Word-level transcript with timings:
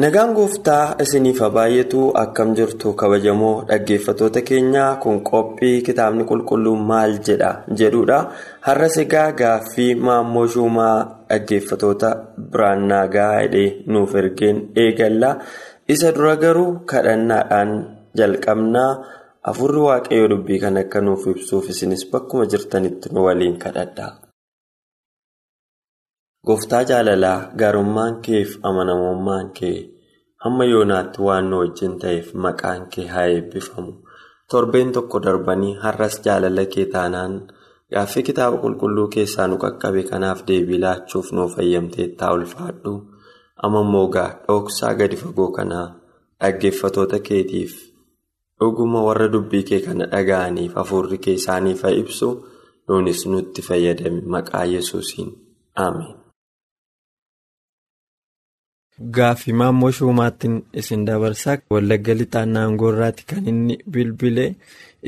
Nagaan 0.00 0.32
gooftaa 0.38 0.84
isiniif 1.02 1.40
baay'atu 1.56 2.00
akkam 2.22 2.50
jirtu 2.58 2.88
kabajamoo 3.00 3.54
dhaggeeffatoota 3.68 4.40
keenyaa 4.48 4.92
kun 5.02 5.18
qophii 5.30 5.82
kitaabni 5.86 6.24
qulqulluun 6.30 6.82
maal 6.90 7.12
jedha 7.26 7.50
jedhudha 7.80 8.18
har'as 8.66 8.96
egaa 9.04 9.28
gaaffii 9.40 9.92
maammoo 10.06 10.46
shumaa 10.54 10.96
dhaggeeffatoota 11.30 12.08
biraan 12.52 12.82
nagaa 12.92 13.32
hidhee 13.40 13.68
nuuf 13.92 14.14
ergeen 14.22 14.58
eegalla. 14.84 15.30
Isa 15.94 16.12
dura 16.16 16.34
garuu 16.42 16.70
kadhannaadhaan 16.90 17.70
jalqabnaa. 18.18 18.90
Afurri 19.50 19.80
waaqayyoo 19.88 20.28
dubbii 20.32 20.58
kan 20.62 20.76
akka 20.82 21.00
nuuf 21.06 21.22
ibsuuf 21.32 21.68
isinis 21.72 22.02
bakkuma 22.12 22.44
jirtanitti 22.52 23.08
nu 23.12 23.24
waliin 23.26 23.56
kadhadha. 23.62 24.06
Gooftaa 26.46 26.82
jaalalaa 26.88 27.50
gaarummaan 27.60 28.14
keef 28.26 28.52
amanamummaan 28.68 29.50
kee 29.58 29.78
hamma 30.44 30.64
yoonaatti 30.64 31.20
waan 31.26 31.50
nu 31.50 31.56
wajjin 31.62 31.98
ta'eef 32.04 32.30
maqaan 32.44 32.86
kee 32.94 33.06
haa 33.14 33.24
eebbifamu. 33.32 33.92
Torbeen 34.50 34.92
tokko 34.92 35.20
darbanii 35.26 35.74
har'as 35.82 36.16
jaalala 36.24 36.64
kee 36.74 36.86
taanaan 36.94 37.34
gaaffii 37.92 38.22
kitaaba 38.28 38.56
qulqulluu 38.62 39.08
keessaa 39.16 39.46
nu 39.48 39.56
qaqqabe 39.64 40.02
kanaaf 40.10 40.40
deebii 40.48 40.80
laachuuf 40.84 41.28
nuuf 41.32 41.56
fayyamteettaa 41.56 42.32
ulfaadhu. 42.36 42.92
Amma 43.64 43.80
immoo 43.86 44.06
gaa 44.14 44.30
dhoksaa 44.48 44.94
gadi 45.00 45.16
fagoo 45.22 45.50
kanaa 45.58 45.86
dhaggeeffatoota 46.40 47.18
keetiif 47.28 47.72
dhuguma 48.60 49.00
warra 49.08 49.28
dubbii 49.32 49.62
kee 49.72 49.80
kana 49.86 50.04
dhaga'aniif 50.14 50.72
hafuurri 50.80 51.18
kee 51.24 51.34
isaaniif 51.42 51.82
haa 51.84 51.94
ibsu 52.02 52.28
nuunis 52.88 53.26
nutti 53.26 53.62
fayyadame 53.68 54.20
maqaa 54.36 54.64
yesuusiin 54.74 55.30
ameen. 55.86 56.19
Gaaffii 59.08 59.52
maammoo 59.56 59.90
shumaattiin 59.96 60.56
isin 60.80 61.04
dabarsaa 61.06 61.56
wallagga 61.72 62.14
lixaan 62.18 62.50
naangoorraati 62.52 63.24
kan 63.30 63.46
inni 63.48 63.78
bilbile. 63.92 64.56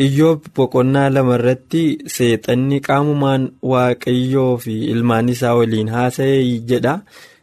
Iyyoo 0.04 0.40
boqonnaa 0.56 1.10
lama 1.14 1.34
irratti 1.36 1.82
seexanni 2.14 2.80
qaamumaan 2.86 3.44
waaqayyoo 3.72 4.56
fi 4.64 4.78
ilmaan 4.94 5.28
isaa 5.28 5.54
waliin 5.58 5.88
haasa'ee 5.96 6.40
jedha. 6.70 6.94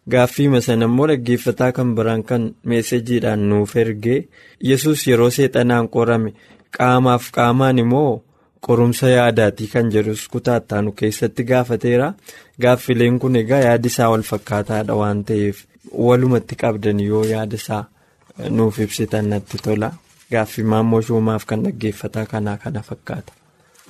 Gaaffii 0.09 0.61
sana 0.61 0.85
immoo 0.89 1.07
dhaggeeffataa 1.11 1.71
kan 1.71 1.93
biraan 1.95 2.23
kan 2.23 2.49
meesejiidhaan 2.65 3.45
nuuf 3.49 3.75
ergee 3.75 4.27
yesus 4.69 5.07
yeroo 5.07 5.29
seexanaan 5.29 5.89
qorame 5.89 6.33
qaamaaf 6.77 7.29
qaamaan 7.31 7.77
immoo 7.85 8.23
qorumsa 8.65 9.09
yaadaatii 9.09 9.67
kan 9.73 9.91
jedhus 9.93 10.27
kutaattaanu 10.27 10.91
keessatti 10.91 11.43
gaafateera. 11.43 12.13
Gaaffileen 12.61 13.19
kun 13.19 13.35
egaa 13.35 13.61
yaadi 13.67 13.87
isaa 13.87 14.09
wal 14.11 14.25
fakkaataadha 14.31 14.95
waan 14.95 15.23
ta'eef. 15.23 15.68
Walumatti 15.91 16.55
qabdan 16.55 16.99
yoo 16.99 17.23
yaada 17.25 17.55
isaa 17.55 17.83
nuuf 18.49 18.79
ibsitan 18.79 19.25
natti 19.29 19.57
tola 19.57 19.91
gaaffii 20.31 20.63
maammoo 20.73 21.01
shumaaf 21.01 21.45
kan 21.45 21.63
dhaggeeffataa 21.63 22.25
kanaa 22.25 22.57
kana 22.57 22.81
fakkaata. 22.89 23.33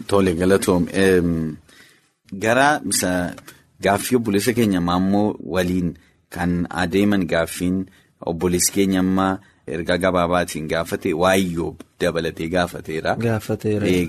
Tole 0.08 0.34
galatoom 0.34 0.86
gara 2.44 2.68
gaaffii 3.84 4.16
obboleessa 4.18 4.54
keenya 4.54 4.82
maammoo 4.82 5.36
waliin 5.56 5.94
kan 6.30 6.68
adeeman 6.70 7.26
gaaffiin 7.28 7.86
obboleessi 8.26 8.72
keenya 8.72 9.00
ammaa 9.00 9.40
ergaa 9.76 9.98
gabaabaatiin 10.06 10.68
gaafate 10.74 11.14
waayyoo 11.24 11.76
dabalatee 12.02 12.48
gaafateera. 12.56 13.16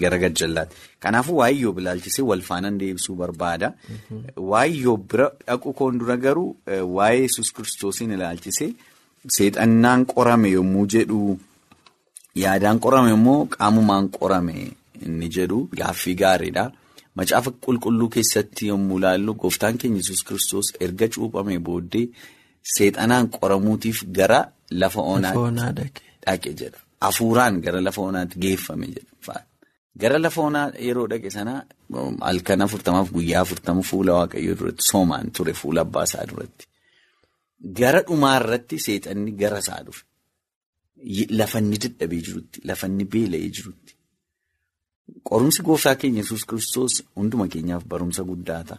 Gara 0.03 0.19
gajjallaatti. 0.25 0.77
Kanaafuu 1.01 1.37
waayyoo 1.43 1.75
ilaalchisee 1.83 2.23
wal 2.31 2.41
faanaan 2.49 2.79
deebisuu 2.81 3.15
barbaada. 3.23 3.73
Waayyoo 4.53 4.97
bira 4.97 5.31
dhaqu 5.47 5.73
koon 5.79 5.99
dura 6.01 6.17
garuu 6.17 6.57
waa'ee 6.97 7.21
yesus 7.23 7.53
kiristoosiin 7.53 8.13
ilaalchisee 8.19 8.73
seexannaan 9.37 10.07
qorame 10.15 10.49
yommuu 10.57 10.87
jedhu 10.97 11.39
yaadaan 12.45 12.79
qorame 12.85 13.11
immoo 13.17 13.41
qaamumaan 13.57 14.09
qorame 14.19 14.55
inni 15.07 15.29
jedhu 15.37 15.59
gaaffii 15.81 16.15
gaariidha. 16.23 16.71
Macaafa 17.17 17.51
qulqulluu 17.65 18.09
keessatti 18.15 18.69
yommuu 18.73 18.99
ilaallu 18.99 19.35
gooftaan 19.43 19.79
keenya 19.79 19.97
yesus 20.03 20.23
kiristoos 20.29 20.69
erga 20.87 21.09
cuuphame 21.15 21.59
booddee 21.69 22.07
seexanaan 22.75 23.29
qoramuutiif 23.37 24.05
gara 24.19 24.41
lafa 24.71 25.01
onaa 25.15 25.73
dhaqe 26.27 26.51
jedha. 26.61 26.79
Hafuuraan 27.01 27.61
gara 27.65 27.81
lafa 27.87 28.01
onaatti 28.09 28.37
geeffame 28.43 28.87
jedha. 28.97 29.37
Gara 30.01 30.19
lafa 30.25 30.41
onaa 30.49 30.67
yeroo 30.87 31.07
dhaqe 31.13 31.31
sana 31.37 31.55
halkan 32.29 32.61
afurtamaaf 32.67 33.09
guyyaa 33.17 33.43
afurtama 33.47 33.83
fuula 33.91 34.13
waaqayyoo 34.19 34.57
duratti 34.61 34.85
soomaan 34.91 35.31
ture 35.37 35.53
fuula 35.61 35.81
abbaa 35.87 36.05
isaa 36.11 36.27
duratti. 36.31 36.65
Gara 37.79 38.01
dhumaa 38.09 38.37
irratti 38.41 38.77
seexanni 38.87 39.33
gara 39.43 39.59
isaa 39.65 39.83
dhufe. 39.87 40.03
Lafanni 41.39 41.77
dadhabee 41.83 42.21
jirutti, 42.27 42.59
lafanni 42.69 43.05
beela'ee 43.13 43.51
jirutti. 43.57 43.93
Qorumsi 45.29 45.63
gooftaa 45.67 45.95
keenya 46.01 46.21
yesus 46.23 46.45
kiristoos 46.49 46.95
hunduma 47.17 47.47
keenyaaf 47.53 47.85
barumsa 47.93 48.23
guddaa 48.31 48.63
ta'a. 48.69 48.79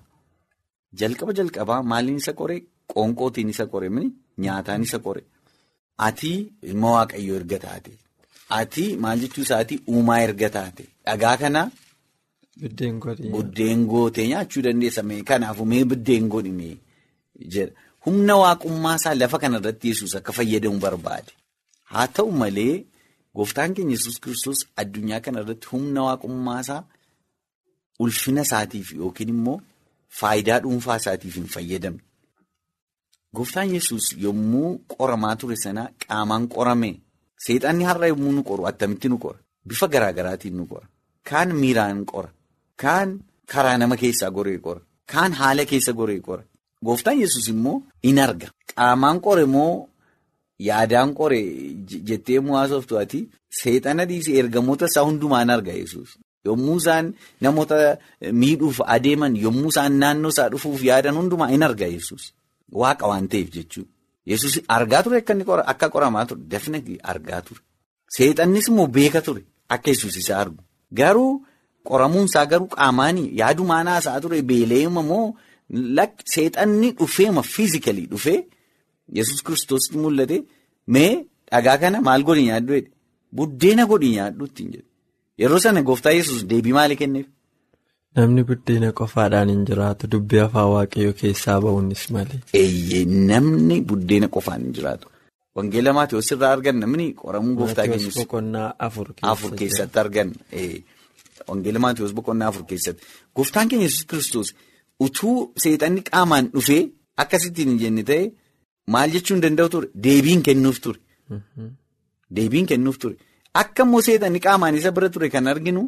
Jalqaba 1.00 1.31
jalqabaa 1.40 1.81
maaliin 1.91 2.19
isa 2.22 2.34
qoree? 2.40 2.59
Qoonqootiin 2.94 3.50
isa 3.53 3.66
qore 3.74 3.90
nyaataan 4.44 4.81
isa 4.88 5.00
qore. 5.06 5.22
Ati 6.07 6.31
ilma 6.69 6.89
waaqayyoo 6.95 7.38
erga 7.41 7.59
taate. 7.66 7.91
Ati 8.59 8.84
maal 9.03 9.19
jechuu 9.23 9.44
isaatii 9.47 9.79
uumaa 9.94 10.19
erga 10.28 10.50
taate. 10.56 10.84
Dhagaa 11.06 11.35
kana. 11.41 11.62
Buddeen 13.34 13.85
gootee 13.91 14.28
nyaachuu 14.28 14.62
dandeessa. 14.67 15.03
Kanaafuu 15.29 15.66
mee 15.66 15.84
buddeen 15.85 16.28
godhime 16.29 16.78
jedha. 17.53 17.73
Humna 18.06 18.35
waaqummaa 18.44 18.95
isaa 19.00 19.13
lafa 19.16 19.38
kanarratti 19.39 19.88
yesus 19.88 20.16
akka 20.16 20.31
fayyadamu 20.34 20.79
barbaade. 20.79 21.31
Haa 21.91 22.07
ta'u 22.07 22.31
malee 22.31 22.85
gooftaan 23.35 23.73
keenya 23.75 23.91
yesus 23.95 24.19
kiristoos 24.23 24.59
addunyaa 24.83 25.19
kanarratti 25.25 25.68
humna 25.72 26.01
waaqummaa 26.07 26.59
isaa 26.66 26.83
ulfina 28.00 28.41
isaatiif 28.47 28.88
yookiin 29.00 29.29
immoo 29.35 29.57
faayidaa 30.19 30.59
dhuunfaa 30.63 30.97
isaatiif 31.01 31.35
hin 31.39 31.47
fayyadamne. 31.56 32.01
Gooftaan 33.36 33.69
yesus 33.74 34.06
yommuu 34.24 34.69
qoramaa 34.92 35.36
ture 35.39 35.56
sana 35.63 35.83
qaamaan 36.04 36.48
qorame. 36.54 36.92
Seexanni 37.45 37.83
har'a 37.89 38.07
yommuu 38.12 38.31
nu 38.36 38.42
qoru 38.50 38.63
attamitti 38.69 39.07
nu 39.10 39.18
qora. 39.24 39.39
Bifa 39.68 39.88
garaagaraatiin 39.94 40.56
nu 40.57 40.66
qora. 40.72 40.88
Kaan 41.30 41.50
miiraan 41.62 42.00
qora. 42.12 42.30
Kaan 42.81 43.10
karaa 43.51 43.78
nama 43.78 43.95
keessaa 44.01 44.31
goree 44.38 44.57
qora. 44.66 44.81
Kaan 45.12 45.31
haala 45.39 45.63
keessa 45.72 45.94
goree 46.00 46.19
qora. 46.28 46.44
Gooftaan 46.86 47.18
yesus 47.24 47.48
immoo 47.54 47.78
in 48.10 48.19
arga. 48.25 48.48
Qaamaan 48.75 49.18
qore 49.25 49.45
moo 49.45 49.88
yaadaan 50.68 51.10
qore 51.19 51.39
jettee 52.10 52.39
mu'aasoftu 52.48 52.94
ati 53.04 53.19
seexana 53.62 54.04
dhiisee 54.10 54.36
ergamoota 54.42 54.86
isaa 54.92 55.06
hundumaan 55.07 55.50
arga 55.56 55.74
yesus 55.81 56.10
yommuu 56.45 56.78
isaan 56.81 57.06
namoota 57.44 57.78
miidhuuf 58.42 58.78
adeeman 58.95 59.33
yommuu 59.45 59.69
isaan 59.74 59.94
naannoo 60.01 60.31
isaa 60.36 60.50
dhufuuf 60.54 60.81
yaadan 60.89 61.16
hundumaa 61.19 61.50
in 61.56 61.63
arga 61.69 61.88
yesus. 61.95 62.24
Waaqa 62.71 63.06
waan 63.12 63.27
ta'eef 63.31 63.50
jechuudha. 63.56 63.89
Yesus 64.31 64.53
argaa 64.75 65.01
ture 65.03 65.18
akka 65.71 65.88
qoramaa 65.94 66.25
ture 66.29 66.41
definitely 66.53 66.97
argaa 67.12 67.41
ture. 67.47 67.62
Seexannis 68.15 68.68
immoo 68.69 68.88
beeka 68.88 69.21
ture 69.21 69.41
akka 69.69 69.89
yesus 69.91 70.15
isa 70.21 70.33
argu. 70.41 70.59
Garuu 71.00 71.31
qoramuun 71.88 72.25
isaa 72.29 72.45
garuu 72.51 72.68
qaamaanii 72.75 73.27
yaadumaan 73.39 73.88
haasaa 73.88 74.19
ture 74.23 74.41
beela'eema 74.50 75.01
moo 75.09 75.25
seexanni 76.33 76.91
dhufeema 77.00 77.41
fiizikalii 77.53 78.07
dhufee 78.12 78.39
yesus 79.18 79.39
kiristoos 79.45 79.85
mul'ate 80.03 80.38
mee 80.94 81.12
dhagaa 81.51 81.77
kana 81.81 81.97
maal 82.07 82.23
godhi 82.27 82.44
nyaaddu 82.50 82.73
jedhe 82.77 82.91
buddeena 83.38 83.83
godhi 83.91 84.09
nyaaddu 84.15 84.44
ittiin 84.50 84.69
jedhe. 84.73 84.88
Yeroo 85.41 85.59
sana 85.65 85.81
gooftaa 85.88 86.13
yesus 86.19 86.39
deebii 86.51 86.75
maalii 86.77 87.00
kenneef? 87.01 87.27
Namni 88.18 88.44
buddeena 88.50 88.90
qofaadhaan 89.00 89.50
hin 89.54 89.62
jiraatu 89.69 90.08
dubbii 90.13 90.40
afaan 90.46 90.69
waaqayyoo 90.74 91.13
keessaa 91.22 91.60
ba'uunis 91.66 92.04
malee. 92.16 92.40
Eeyyee 92.62 93.06
namni 93.30 93.78
buddeena 93.92 94.28
qofaan 94.36 94.62
hin 94.66 94.74
jiraatu 94.80 95.08
Wangeela 95.56 95.94
Maatiyoos 95.98 96.31
irraa 96.34 96.50
argan 96.56 96.78
namni 96.84 97.06
qoramuu 97.22 97.56
gooftaa 97.62 97.86
keenyas 97.92 98.18
boqonnaa 98.19 98.68
afur 98.88 99.52
keessatti 99.62 100.00
argan. 100.04 100.30
Wangeela 101.50 101.80
Maatiyoos 101.86 102.13
boqonnaa 102.19 102.48
afur 102.52 102.63
keessatti. 102.69 103.04
Gooftaan 103.36 103.69
keenya 103.69 103.86
Yesuus 103.88 104.06
kiristoos 104.12 104.50
utuu 105.07 105.36
seexanni 105.64 106.02
qaamaan 106.12 106.46
dhufee 106.54 106.84
akkasittiin 107.24 107.69
hin 107.74 107.80
jenne 107.84 108.04
ta'e 108.12 108.24
maal 108.96 109.10
jechuu 109.16 109.36
hin 109.36 109.44
danda'u 109.48 109.69
ture 109.75 109.88
deebiin 110.07 110.42
kennuuf 110.50 110.80
ture. 110.84 111.00
Deebiin 112.36 112.66
kennuuf 112.74 112.98
ture. 113.06 113.16
Akka 113.64 113.84
immoo 113.88 114.02
seexanni 114.07 114.40
qaamaan 114.48 114.75
isa 114.84 114.92
bira 115.00 115.10
ture 115.10 115.30
kan 115.36 115.48
arginu 115.56 115.84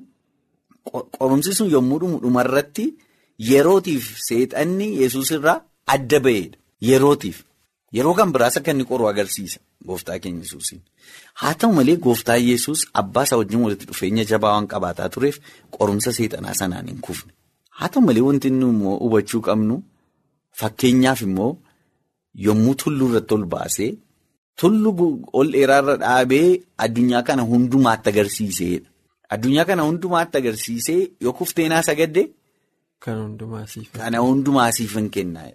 qorumsi 0.92 1.52
sun 1.58 1.70
yommuu 1.76 2.00
dhumu 2.02 2.18
dhumarratti 2.24 2.86
yerootiif 3.50 4.06
seexanni 4.28 4.88
Yesuus 5.02 5.32
irraa 5.38 5.58
adda 5.96 6.20
ba'eedha. 6.26 6.58
Yerootiif. 6.90 7.38
Yeroo 7.98 8.14
kan 8.18 8.30
biraas 8.34 8.56
akka 8.60 8.72
inni 8.74 8.86
qoru 8.92 9.06
agarsiisa 9.12 9.60
gooftaa 9.88 10.18
keenya 10.24 10.42
Yesuusiin. 10.46 10.82
Haa 11.42 11.54
ta'u 11.60 11.72
malee 11.78 11.96
gooftaa 12.06 12.38
Yesuus 12.50 12.82
abbaa 13.02 13.24
isaa 13.28 13.38
wajjin 13.42 13.62
walitti 13.66 13.86
dhufeenya 13.90 14.24
jabaa 14.32 14.52
waan 14.56 14.68
qabaataa 14.74 15.10
tureef 15.16 15.36
qorumsa 15.78 16.10
seexanaa 16.18 16.54
sanaan 16.62 16.88
hin 16.92 17.00
kufne. 17.08 17.32
Haa 17.78 17.90
ta'u 17.94 18.02
malee 18.08 18.24
wanti 18.28 18.48
inni 18.52 18.66
immoo 18.74 18.96
hubachuu 19.04 19.42
qabnu 19.48 19.76
fakkeenyaaf 20.60 21.22
immoo 21.28 21.52
yommuu 22.46 22.76
tulluu 22.84 23.08
irratti 23.12 23.34
ol 23.38 23.46
baasee 23.54 23.92
tulluu 24.62 25.08
ol 25.40 25.48
dheeraarra 25.56 25.96
dhaabee 26.04 26.48
addunyaa 26.86 27.24
kana 27.28 27.44
hundumaatti 27.52 28.10
agarsiiseedha. 28.14 28.88
Addunyaa 29.34 29.66
kana 29.70 29.84
hundumaatti 29.90 30.38
agarsiisee 30.42 31.02
yoo 31.26 31.34
kufteenaa 31.40 31.84
sagadde. 31.90 32.24
Kana 33.98 34.20
hundumaa 34.28 34.72
siif 34.78 34.96
hin 35.00 35.10
kennaa. 35.16 35.48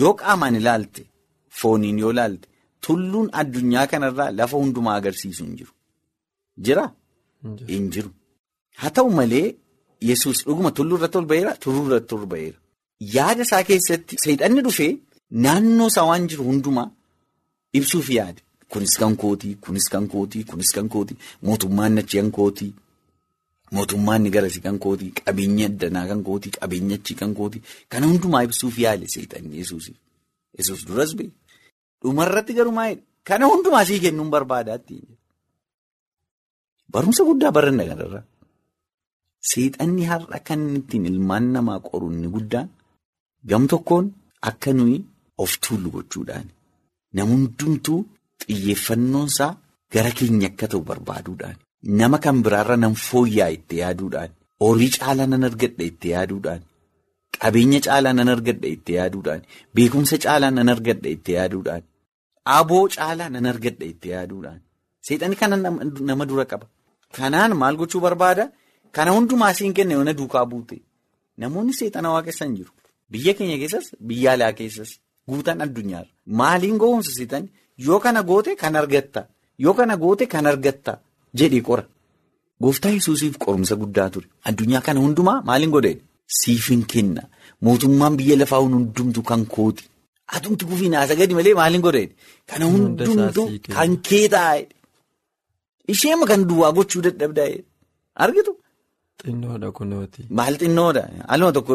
Yoo 0.00 0.12
qaamaan 0.20 0.56
ilaalte 0.60 1.02
fooniin 1.60 1.98
yoo 2.04 2.10
ilaalte 2.14 2.48
tulluun 2.86 3.28
addunyaa 3.40 3.86
kanarraa 3.92 4.30
lafa 4.38 4.56
hundumaa 4.62 4.94
agarsiisu 5.00 5.44
hin 5.44 5.56
jiru. 5.58 5.72
Jira? 6.68 6.84
Hin 7.72 7.90
jiru. 7.96 8.10
Haa 8.80 8.90
ta'u 8.98 9.10
malee 9.18 9.46
Yesuus 10.08 10.44
dhuguma 10.46 10.70
tulluu 10.78 10.96
irratti 10.98 11.18
ol 11.18 11.26
ba'eera 11.32 11.52
tulluu 11.64 11.84
irratti 11.88 12.14
ol 12.14 12.26
ba'eera. 12.32 12.58
Yaada 13.16 13.42
isaa 13.48 13.62
keessatti 13.68 14.16
seexanni 14.24 14.62
dhufee 14.66 14.90
naannoo 15.44 15.86
isaa 15.92 16.04
waan 16.10 16.26
jiru 16.32 16.44
hundumaa 16.50 16.88
ibsuuf 17.80 18.10
yaade. 18.16 18.40
Kunis 18.72 18.96
kan 19.00 19.14
kootii, 19.22 19.54
kunis 19.64 19.86
kan 19.92 20.08
kootii, 20.12 20.44
kunis 20.50 20.70
kan 20.76 20.88
kootii, 20.94 21.16
mootummaan 21.48 21.98
achi 22.02 22.16
kan 22.20 22.30
kootii. 22.38 22.72
Mootummaan 23.76 24.22
ni 24.24 24.30
garasi 24.34 24.60
kan 24.64 24.76
kootii, 24.84 25.10
qabeenya 25.26 25.66
addanaa 25.70 26.06
kan 26.10 26.20
kootii, 26.28 26.52
qabeenya 26.58 26.96
achi 27.00 27.14
kan 27.20 27.32
kootii. 27.38 27.62
Kana 27.90 28.06
hundumaa 28.10 28.42
ibsuuf 28.46 28.76
yaale 28.84 29.06
seexanni 29.14 29.58
Yesuusiif. 29.60 29.96
Yesuus 30.58 30.82
duras 30.88 31.12
ba'e. 31.18 31.28
Dhumarratti 32.02 32.52
garuu 32.58 32.72
maayidha? 32.78 33.02
Kana 33.28 33.44
hundumaa 33.50 33.84
sii 33.88 34.00
kennuun 34.04 34.30
barbaadaatti. 34.34 34.96
Barumsa 36.92 37.22
guddaa 37.28 37.52
baranna 37.56 37.84
kanarraa. 37.90 38.24
Seexanni 39.50 40.04
har'a 40.10 40.38
kan 40.48 40.62
ittiin 40.78 41.06
ilmaan 41.10 41.46
namaa 41.54 41.80
qoru 41.88 42.06
inni 42.12 42.28
guddaan 42.34 42.68
gam 43.50 43.64
tokkoon 43.72 44.06
akka 44.48 44.70
nuyi 44.78 44.98
of 45.42 45.52
tuullu 45.62 45.88
gochuudhaan 45.96 46.46
nama 47.14 47.30
hundumtuu 47.32 48.00
xiyyeeffannoonsaa 48.42 49.52
gara 49.94 50.10
keenya 50.18 50.48
akka 50.50 50.66
ta'u 50.72 50.82
barbaaduudhaan. 50.88 51.56
Nama 51.82 52.18
kan 52.18 52.42
biraarra 52.42 52.76
nan 52.76 52.94
fooyya'aa 52.94 53.52
itti 53.56 53.76
yaaduudhaan 53.82 54.30
horii 54.64 54.90
caalaa 54.96 55.26
nan 55.32 55.44
argadha 55.48 55.84
itti 55.90 56.08
yaaduudhaan 56.14 56.62
qabeenya 57.42 57.80
caalaa 57.86 58.14
nan 58.18 58.28
argadha 58.34 58.68
itti 58.76 58.92
yaaduudhaan 58.98 59.42
beekumsa 59.76 60.16
caalaa 60.24 60.50
nan 60.56 60.68
argadha 60.74 61.08
itti 61.16 61.32
yaaduudhaan 61.36 61.82
aboo 62.58 62.84
caalaa 62.96 63.28
nan 63.34 63.46
argadha 63.52 63.84
itti 63.92 64.08
yaaduudhaan 64.14 64.60
seexanni 65.06 65.36
kana 65.40 65.56
nama 66.10 66.24
dura 66.30 66.44
qaba. 66.50 66.66
Kanaan 67.16 67.52
maal 67.60 67.76
gochuu 67.80 68.00
barbaada? 68.06 68.44
Kana 68.96 69.10
hundumaa 69.14 69.52
siin 69.58 69.72
kenne 69.76 69.94
yoona 69.94 70.12
duukaa 70.18 70.44
buute 70.50 70.76
namoonni 71.40 71.72
seexana 71.78 72.08
waaqessan 72.14 72.50
jiru. 72.56 72.72
Biyya 73.12 73.32
keenya 73.38 73.56
keessas 73.62 73.86
biyya 74.08 74.30
alaa 74.34 74.52
keessas 74.58 74.90
guutaan 75.28 75.60
addunyaarra 75.64 76.10
maaliin 76.40 76.76
gowwoomsa 76.82 77.12
seexanni 77.18 77.48
yoo 77.86 77.98
kana 78.04 78.20
goote 78.30 78.56
kan 78.62 78.74
argatta 78.80 79.22
yoo 79.64 79.74
kana 79.78 79.94
goote 79.96 80.24
kan 80.26 80.46
argatta. 80.52 80.92
Jedhee 81.40 81.62
qora. 81.68 81.84
Gooftaa 82.62 82.90
Yesuusiif 82.96 83.34
qorumsa 83.44 83.74
guddaa 83.82 84.08
ture. 84.14 84.26
Addunyaa 84.48 84.80
kana 84.86 85.00
hundumaa 85.04 85.42
maaliin 85.48 85.70
godhee? 85.76 85.96
Siifin 86.38 86.82
kenna. 86.92 87.22
Mootummaan 87.64 88.16
biyya 88.18 88.36
lafaa 88.42 88.60
hundumtu 88.64 89.22
kan 89.30 89.42
kooti. 89.54 89.84
Atumti 90.36 90.64
gufiinaa 90.70 91.06
sagadi 91.10 91.34
malee 91.38 91.54
maaliin 91.60 91.82
godhee? 91.86 92.08
Kana 92.50 92.64
hundumtu 92.72 93.42
kan 93.74 93.96
kee 94.08 94.26
taa'e. 94.34 94.62
Isheema 95.92 96.26
kan 96.30 96.46
duwwaa 96.48 96.72
gochuu 96.76 97.02
dadhabdaa 97.06 97.50
argitu. 98.24 98.52
Xinnoodha 99.22 99.68
kunooti. 99.78 100.20
Maal 100.38 100.54
xinnoodha? 100.60 101.02
Aluma 101.32 101.52
tokko 101.56 101.74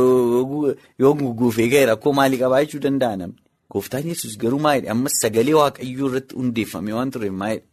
yoo 1.01 1.13
guguufee 1.19 1.69
ga'e 1.73 1.85
rakkoo 1.91 2.13
maalii 2.19 2.39
qabaa 2.43 2.63
jechuu 2.65 2.81
danda'a 2.85 3.15
namni. 3.21 3.37
Gooftaan 3.71 4.07
Yesuus 4.11 4.37
garuu 4.41 4.59
maayidha? 4.65 4.91
Ammas 4.93 5.15
sagalee 5.21 5.55
waaqayyoo 5.61 6.07
irratti 6.09 6.35
hundeeffame 6.39 6.91
waan 6.97 7.11
tureef 7.13 7.33
maayidha? 7.41 7.65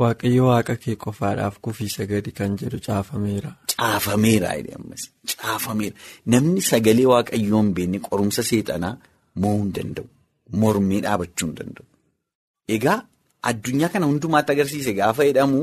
Waaqayyo 0.00 0.42
waaqa 0.50 0.74
kee 0.82 0.96
qofaadhaaf 1.04 1.54
kufii 1.66 1.90
sagadi 1.96 2.30
kan 2.38 2.50
jedhu 2.60 2.78
caafameera. 2.86 3.50
Caafameera 3.72 4.48
caafameera 5.40 5.96
namni 6.34 6.60
sagalee 6.70 7.08
waaqayyoo 7.12 7.60
hin 7.62 7.70
beekne 7.78 7.98
qorumsa 8.08 8.42
seexanaa 8.50 8.94
mo'uu 9.42 9.58
hin 9.62 9.72
danda'u 9.78 10.06
mormee 10.62 11.00
dhaabachuu 11.06 11.46
hin 11.48 11.54
danda'u. 11.60 11.84
Egaa 12.76 12.98
addunyaa 13.50 13.90
kana 13.92 14.06
hundumaatti 14.12 14.50
agarsiise 14.56 14.92
gaafa 15.00 15.22
jedhamu 15.28 15.60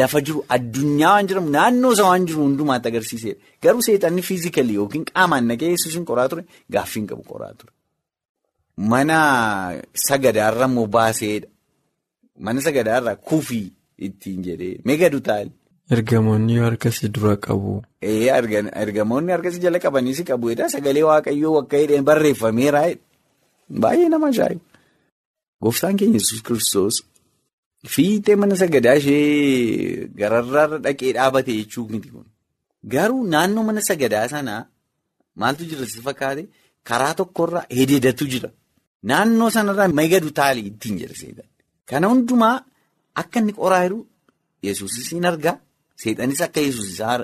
lafa 0.00 0.18
jiru 0.26 0.40
addunyaa 0.56 1.12
waan 1.14 1.26
jedhamu 1.30 1.50
naannoo 1.56 1.92
isaa 1.98 2.08
waan 2.10 2.26
jiru 2.32 2.40
hundumaatti 2.48 2.86
agarsiisedha 2.92 3.36
garuu 3.66 3.82
seexanni 3.88 4.22
fiizikalii 4.28 4.76
yookiin 4.82 5.04
qaamaan 5.14 5.44
naqee 5.52 5.70
yesuusin 5.76 6.04
qoraa 6.10 6.28
ture 6.34 6.42
gaaffiin 6.76 7.06
qabu 7.10 7.22
qoraa 7.32 7.54
ture. 7.58 7.72
Mana 8.92 9.18
sagadaarra 10.06 10.66
immoo 10.70 10.86
baaseedha. 10.96 11.48
Mana 12.38 12.60
sagadaarraa 12.60 13.16
kufii 13.16 13.72
ittiin 13.98 14.42
jedhee 14.46 14.78
megadu 14.84 15.20
taali. 15.20 15.50
Ergamoonni 15.94 16.56
harkasii 16.66 17.08
dura 17.14 17.36
qabu. 17.46 17.82
Ergamoonni 18.02 19.32
harkasii 19.32 19.60
jala 19.66 19.78
qabanii 19.84 20.14
si 20.18 20.24
qabu 20.30 20.50
jedhaa 20.52 20.68
sagalee 20.74 21.02
waaqayyoo 21.10 21.58
akka 21.62 21.76
hidheen 21.82 22.04
barreeffameera 22.08 22.82
baay'ee 23.82 24.08
nama 24.14 24.26
ajaa'ibu. 24.32 24.62
Gooftaan 25.62 25.96
keenya 26.00 26.18
Yesuus 26.20 26.42
kiristoos 26.48 26.96
fiixee 27.94 28.36
mana 28.42 28.56
sagadaa 28.62 28.96
ishee 29.00 30.08
gararraarra 30.20 30.78
dhaqee 30.86 31.12
dhaabate 31.16 31.52
jechuun 31.60 31.90
miti 31.92 32.08
kun. 32.14 32.26
Garuu 32.92 33.22
naannoo 33.32 33.64
mana 33.68 33.80
sagadaa 33.90 34.26
sanaa 34.34 34.60
maaltu 35.40 35.64
jira 35.70 35.86
si 35.92 36.00
fakkaate 36.06 36.42
karaa 36.88 37.14
tokkorra 37.20 37.60
hedeedatu 37.78 38.24
jira. 38.32 38.50
Naannoo 39.10 39.50
sanarraa 39.56 39.88
megadu 40.00 40.30
taali 40.38 40.60
ittiin 40.70 40.98
jedha 41.02 41.16
seetan. 41.22 41.46
Kana 41.88 42.06
hundumaa 42.08 42.56
akka 43.20 43.38
inni 43.40 43.52
qoraa 43.58 43.82
jiru 43.86 43.98
yesuusis 44.66 45.08
hin 45.14 45.24
argaa 45.30 45.56
seexanis 46.02 46.40
akka 46.46 46.60
yesuus 46.66 46.88
isaa 46.94 47.18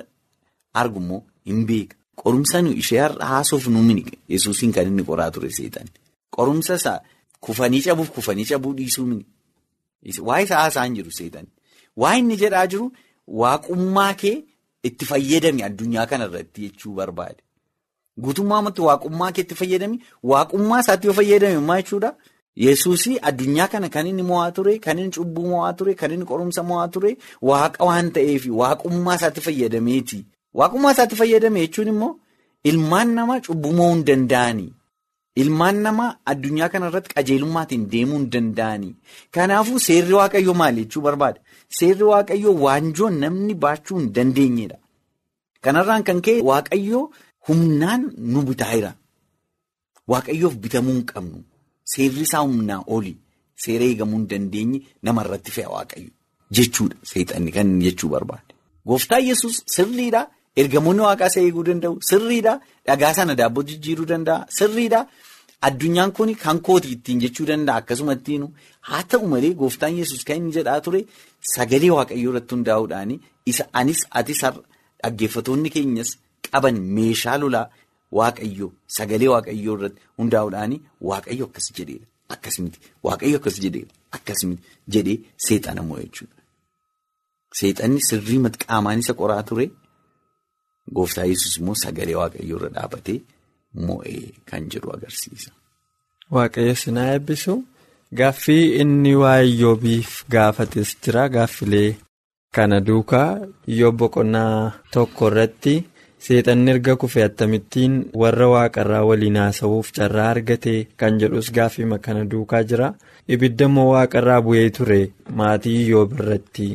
argu 0.80 1.00
immoo 1.02 1.22
hin 1.46 1.66
beeka. 1.66 1.96
Qorumsa 2.22 2.58
ishee 2.82 2.98
haasoof 3.30 3.66
nuumini 3.68 4.04
yesuusiin 4.28 4.72
kan 4.72 4.86
inni 4.86 5.04
qoraa 5.04 5.30
ture 5.30 5.50
seexan. 5.58 5.88
Qorumsa 6.36 6.74
isaa 6.80 7.00
kufanii 7.40 7.82
cabuuf 7.82 8.10
kufanii 8.16 8.44
cabuu 8.44 8.72
dhiisuu 8.74 9.06
mini. 9.06 9.26
Waa 10.28 10.40
isa 10.40 10.56
haasaa 10.56 10.84
hin 10.84 10.94
jiru 10.94 11.10
seexan. 11.18 11.46
Waa 11.96 12.14
inni 12.16 12.36
jedhaa 12.36 12.66
jiru 12.66 12.92
waaqummaa 13.26 14.14
kee 14.14 14.36
itti 14.88 15.04
fayyadami 15.06 15.62
addunyaa 15.62 16.06
kanarratti 16.06 16.60
jechuu 16.68 16.92
barbaade. 16.94 17.40
Guutummaa 18.20 18.58
ammatti 18.58 18.80
waaqummaa 18.88 19.32
kee 19.32 19.42
itti 19.46 19.54
fayyadami 19.54 19.96
waaqummaa 20.32 20.80
isaatti 20.84 21.06
yoo 21.06 21.14
fayyadame 21.20 21.58
maa 21.70 21.80
jechuudha. 21.82 22.10
Yesuusii 22.56 23.18
addunyaa 23.22 23.68
kana 23.68 23.88
kan 23.88 24.06
inni 24.06 24.22
mo'aa 24.22 24.50
ture, 24.50 24.78
kan 24.78 24.98
inni 24.98 25.12
cubbuu 25.16 25.46
mo'aa 25.52 25.72
ture, 25.78 25.94
kan 25.94 26.10
inni 26.12 26.24
qorumsa 26.26 26.62
mo'aa 26.62 26.88
ture, 26.88 27.16
waaqa 27.42 27.84
waan 27.88 28.10
ta'eef 28.16 28.46
waaqummaa 28.60 29.14
isaatti 29.20 29.40
fayyadameeti. 29.46 30.18
Waaqummaa 30.58 30.92
isaatti 30.96 31.16
fayyadame 31.20 31.60
jechuun 31.66 31.88
immoo 31.92 32.12
ilmaan 32.70 33.14
namaa 33.18 33.40
cubbuu 33.46 33.72
mo'uu 33.78 33.94
hin 33.94 34.04
danda'ani. 34.08 34.66
Ilmaan 35.42 35.76
namaa 35.86 36.10
addunyaa 36.32 36.68
kana 36.72 36.88
irratti 36.90 37.14
qajeelummaatiin 37.16 37.84
deemuu 37.92 38.18
hin 38.18 38.28
danda'ani. 38.34 38.88
Kanaafuu 39.34 39.78
seerri 39.86 40.14
waaqayyoo 40.20 40.54
maali 40.62 40.84
jechuu 40.84 41.02
barbaada? 41.06 41.40
Seerri 41.78 42.04
waaqayyoo 42.12 42.54
waanjoo 42.64 43.10
namni 43.22 43.54
baachuu 43.64 43.98
hin 44.00 44.08
dandeenyedha. 44.16 44.76
Kanarraan 45.64 46.02
kan 46.08 46.20
ka'e 46.26 46.42
waaqayyoo 46.50 47.04
humnaan 47.48 48.10
nu 48.34 48.42
bitaa'eera. 48.50 48.90
Waaqayyoof 50.12 50.54
bitamuu 50.66 50.94
hin 50.98 51.06
qabnu. 51.12 51.38
Seerri 51.92 52.22
isaa 52.28 52.42
humnaa 52.46 52.82
oli 52.96 53.12
seera 53.64 53.84
eegamuu 53.90 54.18
hin 54.20 54.28
dandeenye 54.32 54.78
namarratti 55.08 55.50
fe'a 55.56 55.68
waaqayyo 55.76 56.10
jechuudha 56.58 56.96
seexanni 57.12 57.50
kan 57.56 57.68
jechuu 57.86 58.08
barbaade. 58.14 58.52
Gooftaan 58.88 59.24
Yesuus 59.30 59.56
sirriidhaa 59.76 60.26
ergamoonni 60.62 61.02
waaqaa 61.08 61.28
isa 61.32 61.40
eeguu 61.46 61.64
danda'u 61.70 61.94
sirriidhaa 62.10 62.56
dhagaa 62.86 63.12
sana 63.18 63.34
daabboo 63.40 63.62
jijjiiruu 63.72 64.06
danda'a 64.12 64.46
sirriidhaa 64.60 65.04
Addunyaan 65.68 66.12
kun 66.16 66.30
kan 66.42 66.58
kooti 66.66 66.88
ittiin 66.94 67.18
jechuu 67.24 67.46
danda'a 67.48 67.76
akkasumattiinu 67.82 68.46
haa 68.90 69.02
ta'u 69.14 69.26
malee 69.32 69.50
gooftaan 69.62 69.96
yesus 70.00 70.22
kan 70.28 70.36
inni 70.40 70.52
jedhaa 70.56 70.80
ture 70.86 71.00
sagalee 71.54 71.90
waaqayyoo 71.96 72.30
irratti 72.32 72.54
hundaa'uudhaan 72.56 73.10
isa 73.52 73.64
anis 73.80 74.00
atis 74.20 74.40
dhaggeeffatoonni 75.02 75.70
keenyas 75.74 76.10
qaban 76.50 76.76
meeshaa 76.96 77.36
lolaa 77.42 77.66
waaqayyoo 78.18 78.70
sagalee 78.96 79.30
waaqayyoo 79.34 79.74
irratti 79.78 80.00
hundaa'uudhaan 80.18 80.72
waaqayyo 81.10 81.44
akkas 81.50 81.66
jedheera 81.78 82.06
akkas 82.34 82.56
miti 82.64 82.78
waaqayyo 83.06 83.36
akkas 83.40 83.56
jedheera 83.64 83.90
akkas 84.18 84.40
miti 84.48 84.62
jedhee 84.94 85.18
seexana 85.46 85.82
mo'e 85.88 86.02
jechuudha. 86.06 86.36
Seexanni 87.58 88.00
sirrii 88.08 88.40
qaamaan 88.64 89.00
isa 89.02 89.14
qoraa 89.20 89.42
ture 89.48 89.66
gooftaa 90.96 91.26
yesus 91.32 91.54
immoo 91.60 91.76
sagalee 91.84 92.16
waaqayyoo 92.22 92.58
irra 92.60 92.70
dhaabatee. 92.76 93.18
Mo'ee 93.86 94.22
kan 94.48 94.62
jedhu 94.72 94.88
agarsiisa. 94.96 95.50
Waaqayyo 96.34 96.74
sinaa 96.82 97.08
eebbisu 97.14 97.54
gaaffii 98.18 98.64
inni 98.82 99.12
waa'ee 99.22 99.46
Iyyoobiif 99.52 100.10
gaafates 100.34 100.88
jira 101.02 101.24
gaaffilee 101.36 101.90
kana 102.56 102.78
duukaa 102.86 103.30
Iyyoob 103.72 103.96
boqonnaa 104.00 104.54
tokko 104.94 105.24
irratti 105.30 105.74
seexanni 106.26 106.70
erga 106.74 106.94
kufe 107.00 107.22
attamittiin 107.28 107.94
warra 108.22 108.48
waaqarraa 108.54 109.04
waliin 109.10 109.36
haasa'uuf 109.42 109.92
carraa 109.98 110.28
argate 110.34 110.74
kan 111.00 111.18
jedhus 111.20 111.48
gaaffii 111.56 111.98
kana 112.06 112.24
duukaa 112.30 112.62
jira. 112.70 112.88
Ibidda 113.28 113.68
moo 113.68 113.88
waaqarraa 113.92 114.40
bu'ee 114.46 114.70
ture 114.76 115.00
maatii 115.38 115.76
Iyyoob 115.82 116.12
irratti? 116.20 116.68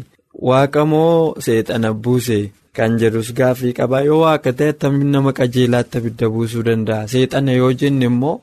Waaqa 0.49 0.85
moo 0.85 1.35
seexana 1.39 1.93
buuse. 1.93 2.39
Kan 2.75 2.97
jedhus 2.99 3.29
gaaffii 3.33 3.73
qabaa? 3.73 4.01
Yoo 4.09 4.19
waaqa 4.25 4.51
ta'e 4.57 4.69
attamiin 4.73 5.11
nama 5.11 5.31
qajeelaatti 5.37 5.97
abidda 5.97 6.29
buusuu 6.33 6.63
danda'a? 6.67 7.07
Seexana 7.13 7.51
yoo 7.59 7.71
jenne 7.81 8.05
immoo 8.11 8.41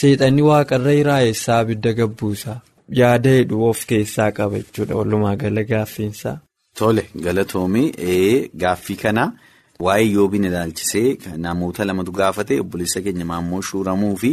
seexanni 0.00 0.42
waaqarra 0.48 0.92
iraayessaa 1.02 1.58
abidda 1.64 1.92
gabbuusa? 2.00 2.60
Yaada 2.98 3.30
hedhuu 3.36 3.68
of 3.70 3.86
keessaa 3.86 4.30
qaba 4.36 4.58
jechuudha. 4.62 4.94
Walumaa 5.00 5.36
gala 5.36 5.62
gaaffiinsaa. 5.70 6.36
Tole 6.78 7.04
galatoomii 7.24 7.88
gaaffii 8.62 8.96
kana 9.02 9.24
waa'ee 9.80 10.04
Iyyoobiin 10.08 10.44
ilaalchisee 10.44 11.18
namoota 11.44 11.84
lamatu 11.84 12.12
gaafate 12.12 12.60
obboleessa 12.60 13.00
keenya 13.04 13.24
maammoo 13.32 13.60
shuuramuu 13.68 14.16
fi 14.22 14.30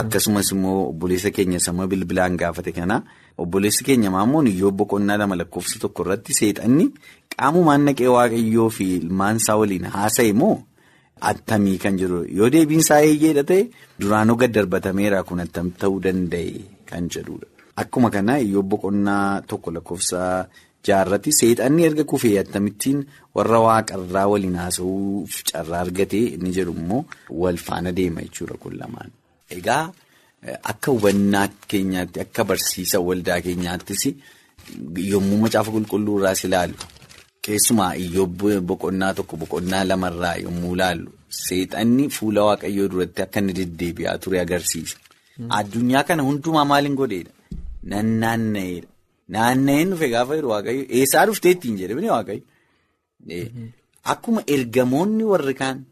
akkasumas 0.00 0.52
immoo 0.54 0.88
obboleessa 0.90 1.30
keenya 1.36 1.60
sama 1.60 1.86
bilbilaan 1.86 2.36
gaafate 2.36 2.72
kana. 2.72 3.02
Obboleessi 3.38 3.84
keenya 3.84 4.10
maammoon 4.10 4.46
Iyyoob 4.46 4.76
boqonnaa 4.76 5.16
lama 5.18 5.36
lakkoofsa 5.40 5.78
tokko 5.82 6.02
irratti 6.04 6.34
seexanni 6.40 6.86
qaamumaan 7.36 7.82
naqee 7.88 8.08
waaqayyoo 8.16 8.68
fi 8.76 8.84
ilmaan 8.96 9.36
isaa 9.42 9.56
waliin 9.62 9.84
haasa'e 9.94 10.32
moo 10.42 10.54
attamii 11.30 11.78
kan 11.78 11.96
jiru 11.98 12.24
yoo 12.38 12.50
deebiin 12.54 12.80
isaa 12.84 13.00
eeyyeedha 13.08 13.44
ta'e 13.50 13.62
duraanuu 14.00 14.36
gad 14.42 14.52
darbatameera 14.58 15.22
kun 15.28 15.40
attam 15.46 15.70
ta'uu 15.80 16.00
danda'e 16.04 16.60
kan 16.90 17.08
jedhudha. 17.16 17.46
Akkuma 17.76 18.10
kana 18.10 18.38
Iyyoob 18.38 18.68
boqonnaa 18.76 19.40
tokko 19.48 19.70
lakkoofsa 19.74 20.20
jaarratti 20.88 21.30
seexanni 21.40 21.82
erga 21.88 22.04
kufee 22.12 22.34
attamittiin 22.42 22.98
warra 23.36 23.58
waaqarraa 23.66 24.26
waliin 24.32 24.56
haasa'uuf 24.62 25.32
carraa 25.50 25.80
argate 25.86 26.20
inni 26.36 26.50
jedhu 26.58 26.72
immoo 26.80 27.02
wal 27.42 27.58
faana 27.66 27.90
deema 27.98 28.20
jechuudha 28.26 28.56
kun 28.62 28.74
lamaan. 28.80 29.10
Egaa. 29.58 29.84
Akka 30.70 30.90
hubannaa 30.94 31.46
keenyaatti 31.70 32.20
akka 32.24 32.42
barsiisa 32.50 32.98
waldaa 33.08 33.40
keenyaattis 33.46 34.02
yommuu 35.12 35.38
macaafa 35.42 35.70
qulqulluu 35.76 36.16
irraas 36.18 36.40
ilaallu 36.48 36.76
keessumaa 37.46 37.92
Iyyoob 38.04 38.42
boqonnaa 38.70 39.12
tokko 39.18 39.36
boqonnaa 39.42 39.84
lamarraa 39.90 40.34
yommuu 40.44 40.74
ilaallu 40.76 41.10
seexanni 41.42 42.04
fuula 42.16 42.40
waaqayyoo 42.48 42.88
duratti 42.94 43.20
akka 43.26 43.38
inni 43.42 43.54
deddeebi'aa 43.60 44.16
ture 44.24 44.38
agarsiisa. 44.44 44.96
Addunyaa 45.58 46.02
kana 46.08 46.22
hundumaa 46.28 46.64
maaliin 46.72 46.96
godheedha? 47.00 47.32
Nannaanna'eedha. 47.92 48.88
Naanna'een 49.34 49.90
dhufe 49.92 50.08
gaafa 50.14 50.38
jiru 50.38 50.52
waaqayyo 50.54 50.84
eessaa 50.98 51.24
dhuftee 51.28 51.54
ittiin 51.56 51.78
jedhamani 51.80 52.10
waaqayyo. 52.14 52.44
Akkuma 54.12 54.44
ergamoonni 54.54 55.24
warri 55.32 55.54
kaan 55.60 55.84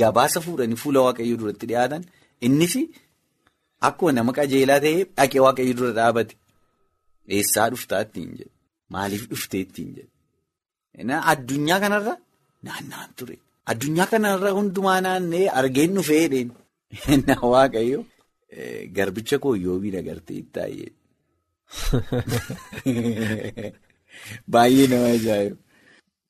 gabaasa 0.00 0.44
fuudhanii 0.46 0.82
fuula 0.82 1.06
waaqayyoo 1.06 1.40
duratti 1.42 1.70
dhiyaatan 1.70 2.02
innis. 2.48 2.74
Akkuma 3.88 4.16
nama 4.18 4.36
qajeelaa 4.38 4.80
ta'ee 4.84 5.06
dhaqee 5.16 5.44
waaqayyo 5.46 5.78
dura 5.78 5.92
dhaabate 6.00 6.34
eessaa 7.38 7.70
dhuftaa 7.72 8.02
ittiin 8.06 8.30
jedhe 8.38 8.52
maaliif 8.94 9.24
dhuftee 9.30 9.62
ittiin 9.66 9.90
jedhe 9.96 11.22
addunyaa 11.32 11.80
kanarra 11.84 12.14
naanna'an 12.66 13.10
ture. 13.18 13.36
Addunyaa 13.72 14.10
kanarra 14.12 14.50
hundumaa 14.58 15.00
naanna'ee 15.06 15.48
argeen 15.60 15.96
dhufeedheen 15.96 16.52
na 17.26 17.34
waaqayyo 17.54 18.00
garbicha 18.96 19.38
koo 19.42 19.54
Iyyoobiin 19.58 19.98
agartee 20.02 20.38
ittaayee 20.44 20.90
baay'ee 24.52 24.86
nama 24.92 25.08
ajaa'iba 25.16 25.56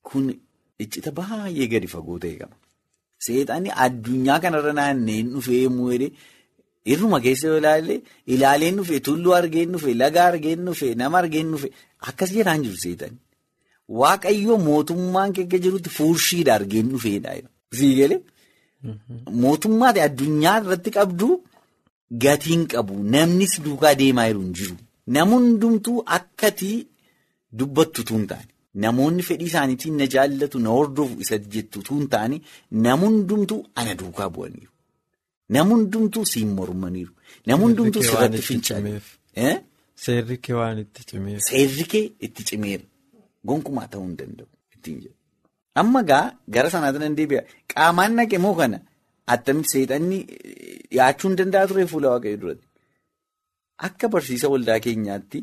kun 0.06 0.24
iccita 0.84 1.10
baay'ee 1.18 1.66
gadi 1.74 1.88
fagoo 1.94 2.18
ta'e 2.22 2.34
qaba 2.40 2.56
seexanni 3.26 3.70
addunyaa 3.86 4.38
kanarra 4.44 4.72
naanna'een 4.78 5.26
dhufee 5.34 5.60
yemmuu 5.64 5.90
jedhee. 5.92 6.12
Irruma 6.92 7.18
keessa 7.26 7.46
yoo 7.50 7.58
ilaalle 7.62 7.94
ilaaleen 8.34 8.76
dhufe 8.80 8.96
tulluu 9.06 9.34
argeen 9.40 9.70
dhufe 9.74 9.90
laga 10.02 10.20
argeen 10.30 10.60
dhufe 10.68 10.88
nama 11.00 11.16
argeen 11.22 11.48
dhufe 11.52 11.68
akkas 12.10 12.30
jedhaan 12.36 12.60
jiru 12.66 12.78
seexanni. 12.84 13.18
Waaqayyoo 14.00 14.58
mootummaan 14.68 15.30
keessa 15.36 15.62
jirutti 15.64 15.90
fuurshiidha 15.98 16.52
argeen 16.58 16.86
dhufeedha. 16.92 17.30
Siigalee 17.78 18.20
mootummaa 19.44 19.92
addunyaa 20.08 20.56
irratti 20.62 20.90
qabdu 20.98 21.28
gatiin 22.24 22.62
qabu 22.72 22.94
namnis 23.14 23.52
duukaa 23.64 23.94
deemaa 24.02 24.28
jiru 24.30 24.42
hin 24.46 24.54
jiru. 24.60 24.76
Namoonni 25.14 25.48
hundumtuu 25.52 25.98
akkatii 26.16 26.76
dubbattu 27.58 28.02
tuun 28.08 28.24
taane 28.30 28.48
namoonni 28.84 29.22
fedhii 29.28 29.46
isaaniitiin 29.50 29.96
na 30.00 30.06
jaallatu 30.14 30.58
na 30.64 30.70
hordofu 30.76 31.14
isa 31.24 31.36
jettu 31.54 31.82
tuun 31.88 32.08
taane 32.14 32.36
namoonni 32.86 33.18
hundumtuu 33.20 33.60
ana 33.82 33.94
duukaa 34.00 34.28
bu'aniiru. 34.34 34.70
Namoonni 35.56 35.84
hundumtuu 35.84 36.24
siin 36.32 36.48
mormaniiru. 36.58 37.12
Namoonni 37.46 37.76
hundumtuu 37.78 38.02
sirratti 38.08 38.42
finca'aniiru. 38.48 39.06
Seerri 40.04 40.36
kee 40.44 40.54
waan 40.60 40.78
itti 40.84 41.02
cimeera. 41.10 41.40
Seerri 41.50 41.84
kee 41.92 42.04
itti 42.28 42.42
cimeera. 42.50 42.84
Gonkumaa 43.48 43.86
ta'uu 43.92 44.06
hin 44.08 44.16
danda'u. 44.18 44.48
Amma 45.80 46.02
gaa 46.10 46.24
gara 46.54 46.70
sanaatti 46.74 46.98
nan 47.04 47.14
deebi'a. 47.18 47.42
Qaamaan 47.72 48.12
naqe 48.18 48.38
moo 48.44 48.54
kana 48.60 48.78
attamitti 49.34 49.70
seexanni 49.74 50.18
dhiyaachuu 50.90 51.28
hin 51.30 51.36
danda'a 51.40 51.66
ture 51.70 51.86
fuula 51.92 52.08
waaqayyoo 52.14 52.40
duratti. 52.42 52.65
Akka 53.78 54.08
barsiisa 54.08 54.48
waldaa 54.52 54.78
keenyaatti 54.84 55.38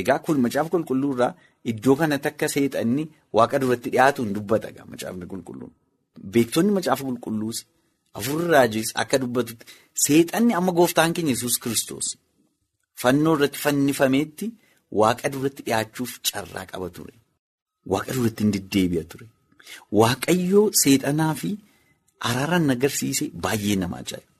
egaa 0.00 0.18
kun 0.24 0.38
macaafa 0.44 0.70
qulqulluu 0.74 1.12
irraa 1.14 1.32
iddoo 1.70 1.96
kanatti 2.00 2.28
akka 2.30 2.46
seexanni 2.54 3.04
waaqa 3.36 3.56
duratti 3.62 3.88
dhiyaatu 3.94 4.20
hin 4.24 4.32
dubbata 4.36 4.68
macaafni 4.92 5.26
qulqulluun. 5.32 5.72
Beektonni 6.32 6.72
macaafa 6.78 7.02
qulqulluus. 7.08 7.58
Afurri 8.18 8.46
raajis 8.54 8.88
akka 9.02 9.16
dubbatutti 9.22 9.64
seexanni 10.06 10.52
amma 10.58 10.72
gooftaan 10.78 11.12
keenya 11.16 11.32
yesus 11.34 11.56
kiristoos 11.62 12.08
fannoo 13.02 13.34
irratti 13.36 13.58
fannifameetti 13.64 14.46
waaqa 15.00 15.26
duratti 15.34 15.62
dhiyaachuuf 15.66 16.12
carraa 16.28 16.66
qaba 16.72 16.88
ture. 16.96 17.14
Waaqa 17.92 18.10
duratti 18.16 18.40
hin 18.44 18.52
deddeebi'a 18.56 19.04
ture. 19.10 19.26
Waaqayyoo 20.00 20.66
seexanaa 20.82 21.34
fi 21.40 21.50
araaraan 22.28 22.70
agarsiise 22.74 23.24
baay'ee 23.44 23.76
nama 23.82 23.96
ajaa'iba. 24.02 24.32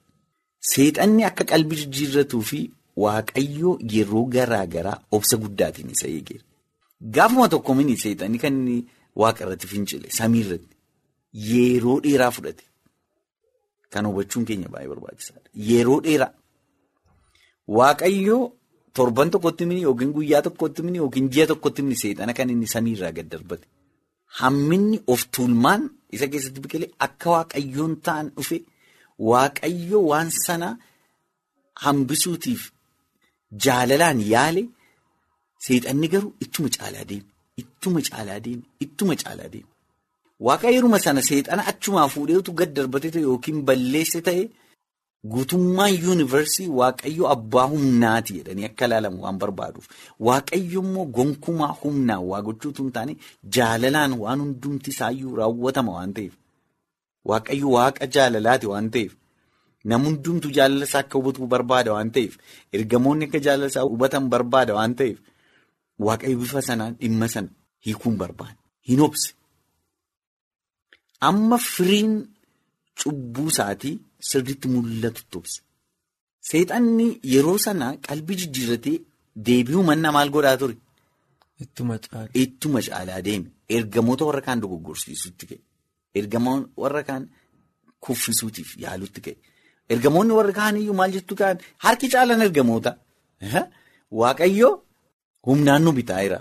Seexanni 0.72 1.22
akka 1.30 1.44
qalbii 1.50 1.78
jijjiirratuu 1.82 2.42
fi 2.50 2.60
waaqayyoo 3.02 3.74
yeroo 3.94 4.24
garaa 4.34 4.66
garaa 4.74 4.98
obsa 5.16 5.36
guddaatiin 5.42 5.90
isa 5.94 6.06
eegeera. 6.08 6.44
Gaafuma 7.14 7.48
tokko 7.48 7.74
mini 7.74 7.96
seexanni 8.02 8.38
kan 8.44 8.56
waaqa 9.22 9.40
irratti 9.44 9.66
fincile 9.72 10.08
samii 10.18 10.40
irratti 10.44 10.76
yeroo 11.50 11.96
dheeraa 12.04 12.30
fudhate. 12.36 12.64
Kan 13.92 14.06
hubachuun 14.08 14.44
keenya 14.48 14.68
baay'ee 14.72 14.88
barbaachisaadha. 14.92 15.48
Yeroo 15.70 16.00
dheeraa 16.06 16.32
waaqayyoo 17.78 18.42
torban 18.96 19.30
tokkotti 19.30 19.64
mini 19.68 19.82
yookiin 19.86 20.12
guyyaa 20.16 20.42
tokkotti 20.46 20.80
mini 20.86 20.98
yookiin 21.02 21.28
ji'a 21.34 21.46
tokkotti 21.50 21.80
mini 21.82 21.96
seexana 22.02 22.32
kan 22.38 22.50
inni 22.50 22.66
samiirraa 22.74 23.12
gad 23.16 23.28
darbate. 23.32 23.64
Hamminni 24.40 24.98
of 25.12 25.20
tuulmaan 25.36 25.82
isa 26.14 26.26
keessatti 26.32 26.60
biqilee 26.64 26.90
akka 27.06 27.28
waaqayyoon 27.34 27.92
ta'an 28.06 28.26
dhufe 28.36 28.58
waaqayyo 29.30 29.98
waan 30.10 30.30
sana 30.46 30.68
hambisuutiif 31.84 32.62
jaalalaan 33.66 34.20
yaale 34.32 34.62
seexanni 35.66 36.08
garuu 36.14 36.32
ittuma 36.44 36.68
caalaa 36.76 37.04
deeme. 37.10 37.28
Ittuma 37.62 38.00
caalaa 38.08 38.40
deeme. 38.46 38.62
Ittuma 38.84 39.14
caalaa 39.22 39.48
deeme. 39.54 39.68
Waaqayyooma 40.46 40.98
sana 41.06 41.20
seexana 41.28 41.62
achumaa 41.72 42.08
fuudheetu 42.14 42.50
gad 42.60 42.70
darbate 42.76 43.08
ta'e 43.14 43.22
yookiin 43.28 43.58
balleesse 43.68 44.20
ta'e 44.28 44.42
guutummaan 45.32 45.94
yuunivarsii 46.04 46.66
waaqayyo 46.78 47.24
abbaa 47.34 47.66
humnaati 47.74 48.32
jedhanii 48.38 48.66
akka 48.68 48.84
ilaalamu 48.88 49.18
waan 49.24 49.38
barbaaduuf 49.44 49.86
waaqayyo 50.28 50.80
immoo 50.86 51.04
gonkumaa 51.18 51.72
humnaan 51.82 52.22
waa 52.30 52.42
gochuutu 52.48 52.80
hin 52.84 52.92
taane 52.96 53.12
jaalalaan 53.56 54.12
waan 54.24 54.40
hundumti 54.44 54.88
isaayyuu 54.94 55.36
raawwatama 55.40 55.92
waan 55.96 56.12
ta'eef 56.18 56.34
waaqayyo 57.32 57.68
waaqa 57.76 58.04
jaalalaati 58.16 58.66
waan 58.72 58.86
ta'eef 58.96 59.12
Namni 59.90 60.08
hundumtuu 60.10 60.50
jaalala 60.56 60.84
isaa 60.88 61.02
akka 61.04 61.16
hubatu 61.18 61.46
barbaada 61.54 61.90
waan 61.96 62.10
ta'eef 62.16 62.34
ergamoonni 62.76 63.24
akka 63.28 63.38
jaalala 63.46 63.68
isaa 63.72 63.84
hubatan 63.92 64.24
barbaada 64.34 64.72
waan 64.78 64.92
ta'eef 64.98 65.18
waaqayyo 66.06 66.36
bifa 66.42 66.60
sanaan 66.68 66.92
dhimma 67.00 67.26
sana 67.34 67.50
hiikuun 67.86 68.16
barbaada. 68.22 68.58
Hin 68.88 69.00
obse. 69.06 69.28
Amma 71.28 71.58
firiin 71.72 72.12
cubbuu 73.02 73.48
isaatii 73.52 73.94
sirriitti 74.30 74.66
mul'atutti 74.72 75.36
obse. 75.40 75.58
Seexanni 76.48 77.06
yeroo 77.34 77.58
sana 77.66 77.86
qalbii 78.06 78.36
jijjiirratee 78.40 78.96
deebi'uu 79.46 79.84
manna 79.88 80.08
maal 80.16 80.30
godhaa 80.34 80.56
ture? 80.60 80.76
Ittuma 81.64 81.94
caala. 82.04 82.28
Ittuma 82.42 82.80
caalaa 82.88 83.20
deeme. 83.26 83.48
Ergamoota 83.76 84.24
warra 84.28 84.42
kaan 84.46 84.58
dogoggorsiisutti 84.62 85.44
ka'e. 85.50 85.60
Ergamoota 86.18 86.66
warra 86.82 87.02
kaan 87.08 87.22
kuffisuutiif 88.04 88.70
yaalutti 88.84 89.20
ka'e. 89.26 89.36
Ergamoonni 89.92 90.32
warra 90.38 90.52
kaan 90.58 90.76
iyyuu 90.80 90.94
maal 91.00 91.12
jettu 91.16 91.34
kaan 91.40 91.56
harki 91.84 92.08
caalan 92.14 92.40
ergamoota. 92.46 92.92
Waaqayyo 94.20 94.70
humnaan 95.46 95.82
nu 95.84 95.92
bitaa'eera. 95.98 96.38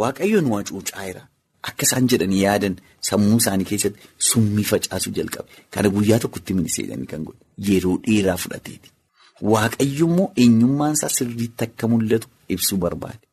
Waaqayyo 0.00 0.38
nu 0.44 0.50
hacuucaa'eera. 0.58 1.22
Akka 1.68 1.82
isaan 1.86 2.08
jedhanii 2.12 2.42
yaadan 2.46 2.74
sammuu 3.08 3.38
isaanii 3.42 3.64
keessatti 3.70 4.00
summii 4.30 4.64
facaasuu 4.70 5.12
jalqabe. 5.18 5.48
Kana 5.74 5.88
guyyaa 5.94 6.18
tokkotti 6.24 6.52
miniseedhanii 6.58 7.08
kan 7.12 7.22
godhe 7.28 7.42
yeroo 7.68 7.96
dheeraa 8.06 8.36
fudhateeti. 8.44 8.88
Waaqayyo 9.52 10.04
immoo 10.08 10.28
eenyummaan 10.44 10.94
isaa 10.98 11.08
sirriitti 11.18 11.64
akka 11.68 11.86
mul'atu 11.92 12.28
ibsuu 12.56 12.78
barbaade. 12.84 13.24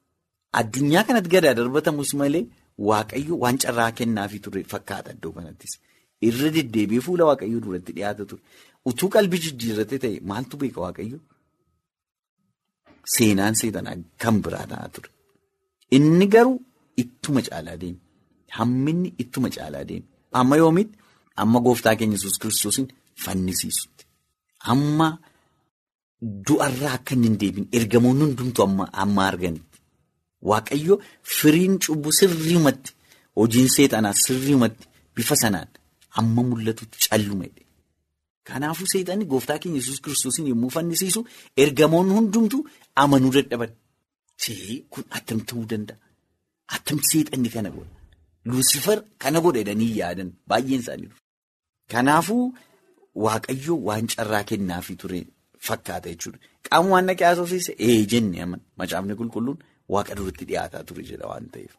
Addunyaa 0.59 1.03
kanatti 1.07 1.29
gadaa 1.35 1.53
darbatamus 1.59 2.11
malee 2.21 2.43
waaqayyo 2.89 3.33
waan 3.43 3.57
carraa 3.65 3.91
kennaafii 3.99 4.39
ture 4.45 4.63
fakkaata 4.73 5.09
iddoo 5.17 5.31
kanattis. 5.37 5.73
Irra 6.29 6.49
deddeebi'ee 6.55 7.01
fuula 7.07 7.23
waaqayyoo 7.29 7.61
duratti 7.65 7.91
dhiyaata 7.97 8.23
ture. 8.31 8.41
Utuu 8.89 9.09
qalbii 9.15 9.41
jijjiirratee 9.45 9.99
ta'e 10.03 10.17
maaltu 10.29 10.55
beeka 10.61 10.79
waaqayyo? 10.85 11.19
Seenaan 13.15 13.55
seexanaa 13.59 13.95
kan 14.21 14.35
biraa 14.43 14.65
ta'aa 14.71 14.89
ture. 14.93 15.09
Inni 15.95 16.25
garuu 16.33 16.57
ittuma 17.03 17.41
caalaa 17.47 17.77
deeme. 17.81 17.99
Hamminni 18.57 19.09
ittuma 19.23 19.49
caalaa 19.55 19.85
deeme. 19.89 20.07
Amma 20.39 20.55
yoomitti 20.61 20.95
amma 21.41 21.59
gooftaa 21.65 21.95
keenya 21.99 22.15
Yesuus 22.17 22.37
kiristoosiin 22.41 22.87
fannisiisutti. 23.23 24.03
Amma 24.73 25.07
du'arraa 26.47 26.93
akka 26.97 27.13
hin 27.23 27.35
deebiin 27.41 27.67
ergamoonni 27.77 28.23
hundumtu 28.27 28.59
amma 29.03 29.23
arganitti. 29.31 29.77
Waaqayyo 30.49 30.95
firiin 31.37 31.75
cubbuu 31.85 32.13
sirriimatti 32.19 32.91
hojiin 33.39 33.69
seexanaa 33.75 34.15
sirriimatti 34.25 34.85
bifa 35.15 35.35
sanaan 35.43 35.69
amma 36.19 36.41
mul'atutti 36.49 36.97
callumedha. 37.09 37.61
Kanaafuu 38.49 38.87
seexanni 38.93 39.25
gooftaa 39.31 39.59
keenya 39.61 39.79
Yesuus 39.81 40.01
kiristoosiin 40.05 40.47
yommuu 40.51 40.69
fannisiisu 40.75 41.21
ergamoonni 41.63 42.13
hundumtuu 42.17 42.61
amanuu 43.03 43.31
dadhaban. 43.37 43.71
See 44.43 44.85
kun 44.89 45.03
attam 45.17 45.39
ta'uu 45.49 45.65
danda'a. 45.71 45.97
Attamti 46.75 47.07
seexanni 47.11 47.49
kana 47.55 47.69
godha. 47.75 47.93
Luusifar 48.49 48.97
kana 49.21 49.39
godha 49.45 49.59
jedhanii 49.61 49.91
yaadan 49.99 50.29
baay'een 50.49 50.81
isaanii. 50.83 51.11
Kanaafuu 51.91 52.45
waaqayyo 53.25 53.73
waan 53.87 54.07
carraa 54.15 54.43
kennaafii 54.49 54.95
ture 55.03 55.19
fakkaata 55.67 56.09
jechuudha. 56.13 56.39
Qaama 56.65 56.89
waan 56.93 57.05
naqee 57.09 57.25
haasofsiise 57.29 57.71
ee 57.87 58.05
jenne 58.11 58.37
aman 58.45 58.61
macaafni 58.79 59.13
qulqulluun 59.21 59.59
waaqa 59.93 60.13
duratti 60.17 60.45
dhiyaataa 60.49 60.83
ture 60.89 61.03
jedha 61.09 61.27
waan 61.31 61.45
ta'eef. 61.53 61.73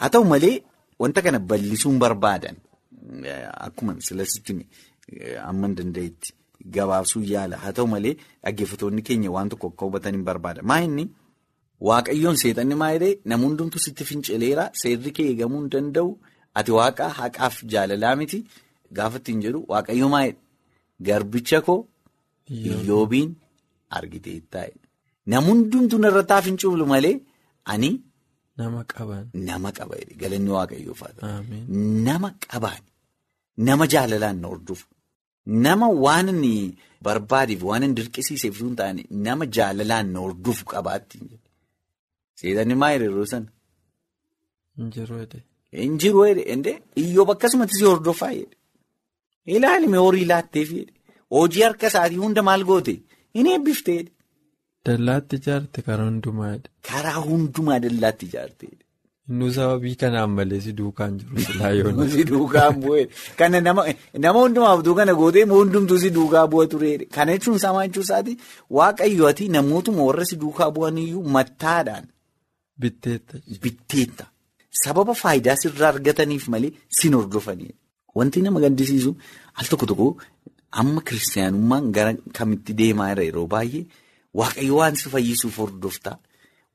Haa 0.00 0.10
ta'u 0.14 0.24
malee 0.32 0.56
wanta 1.02 1.20
kana 1.24 1.38
bal'isuun 1.50 1.96
barbaadan 2.04 2.56
akkuma 3.66 3.92
silasitti 4.08 4.52
amma 5.50 5.66
hin 5.68 5.74
danda'etti 5.80 6.30
gabaabsuu 6.76 7.22
yaala. 7.32 7.56
Haa 7.62 7.72
ta'u 7.78 7.86
malee 7.94 8.14
dhaggeeffattoonni 8.44 9.02
keenya 9.08 9.30
waan 9.36 9.48
tokko 9.54 9.66
akka 9.72 9.84
hubatan 9.88 10.14
hin 10.16 10.24
barbaada. 10.28 10.60
Maa 10.70 10.80
inni 10.88 11.04
waaqayyoon 11.88 12.36
seexanni 12.42 12.74
maa 12.82 12.92
jedhee 12.94 13.14
namni 13.32 13.46
hundumtu 13.48 13.78
sitti 13.86 14.04
finceleera 14.10 14.64
seerri 14.82 15.10
kee 15.18 15.26
eegamuu 15.32 15.60
hin 15.64 15.70
danda'u 15.74 16.10
ati 16.60 16.70
waaqa 16.78 17.04
haqaaf 17.18 17.54
jaalalaa 17.74 18.14
miti 18.20 18.38
gaafa 18.98 19.16
ittiin 19.22 19.40
jedhu 19.46 19.60
waaqayyo 19.74 20.06
maa 20.14 20.22
jedhe 20.26 20.38
garbicha 21.08 21.58
koo 21.68 21.78
iyyoobiin 22.50 23.30
argitee 23.98 24.40
taa'e. 24.56 24.72
Namni 25.32 25.50
hundumtuu 25.50 25.98
narratti 26.04 26.32
haa 26.36 26.42
fincilu 26.48 26.86
malee 26.94 27.14
ani. 27.72 27.90
Nama 28.58 28.80
qaban. 28.94 29.24
Nama 29.48 29.68
qaba 29.78 29.94
galanni 30.20 30.50
waaqayyoof 30.56 31.00
haa 31.04 31.12
ta'u. 31.20 31.60
Nama 32.08 32.28
qabaan 32.50 32.82
nama 33.68 33.84
jaalalaan 33.94 34.38
na 34.42 34.48
hordofu 34.52 34.86
nama 35.46 35.86
waan 36.04 36.28
inni 36.32 36.52
barbaadeef 37.06 37.62
waan 37.70 37.82
inni 37.86 37.96
dirqisiiseef 38.00 38.54
sun 38.60 38.74
taane 38.80 39.02
nama 39.26 39.44
jaalalaan 39.56 40.06
na 40.12 40.18
hordofu 40.24 40.64
qabaatti. 40.72 41.18
Seexanni 42.38 42.74
maa 42.82 42.92
yeroo 42.94 43.26
sana. 43.32 43.48
Injiruu 44.82 45.20
jedhe. 45.22 45.40
Jedhe 46.48 46.72
iyyoob 47.02 47.30
akkasumatti 47.34 47.74
si 47.78 47.84
hordofaa 47.90 48.32
jedhe. 48.38 48.56
Ilaalime 49.56 49.98
horii 50.04 50.24
laatteef 50.32 50.68
jedhe. 50.78 50.92
Hojii 51.36 51.62
harka 51.66 51.86
isaatii 51.92 52.20
hunda 52.24 52.42
maal 52.48 52.64
goote 52.70 52.94
hin 53.34 53.46
eebbiftee 53.52 53.96
jedhe. 53.98 54.10
Dallaatti 54.86 55.36
ijaarte 55.42 55.82
karaa 55.88 56.06
hundumaa 56.10 56.50
jedhe. 56.54 56.70
Karaa 56.90 57.20
hundumaa 57.28 57.78
dallaatti 57.84 58.26
ijaarte. 58.30 58.66
Innuu 59.30 59.50
sababii 59.56 59.94
kanaan 60.00 60.30
malee 60.36 60.60
si 60.60 60.72
duukaan 60.78 61.14
jiru 61.20 61.40
silaayoon. 61.46 62.08
Si 62.14 62.24
duukaan 62.30 62.74
bu'ee 62.82 63.04
kana 63.38 63.60
nama 63.60 63.84
hundumaaf 64.38 64.82
duukana 64.88 65.14
gootee 65.20 65.44
hundumtuu 65.52 65.98
si 66.02 66.10
duukaa 66.16 66.46
bu'a 66.54 66.66
ture. 66.72 66.90
Kana 67.16 67.32
jechuun 67.36 67.56
isaa 67.60 67.72
maal 67.76 67.88
jechuun 67.88 68.04
isaati 68.08 68.34
waaqayyo 68.78 69.26
ati 69.30 69.48
namootuma 69.54 70.02
warra 70.08 70.24
si 70.30 70.36
duukaa 70.42 70.70
bu'aniyyuu 70.76 71.22
mattaadhaan. 71.36 72.04
Bitteetta. 72.80 73.38
Bitteetta. 73.62 74.24
Sababa 74.82 75.14
faayidaa 75.22 75.56
sirraa 75.62 75.88
argataniif 75.94 76.48
malee 76.52 76.72
sin 77.00 77.14
hordofanii. 77.18 77.72
Wanti 78.14 78.42
nama 78.42 78.60
gaddisiisu 78.60 79.16
al 79.58 79.66
tokko 79.70 79.86
tokko 79.90 80.08
amma 80.82 81.00
kiristaanummaan 81.08 81.90
gara 81.96 82.12
kamitti 82.38 82.72
deemaa 82.80 83.08
jira 83.14 83.24
yeroo 83.30 83.46
baay'ee 83.56 83.84
waaqayyo 84.40 84.76
waan 84.80 84.96
si 85.00 85.08
fayyisuuf 85.16 85.56
hordoftaa. 85.64 86.16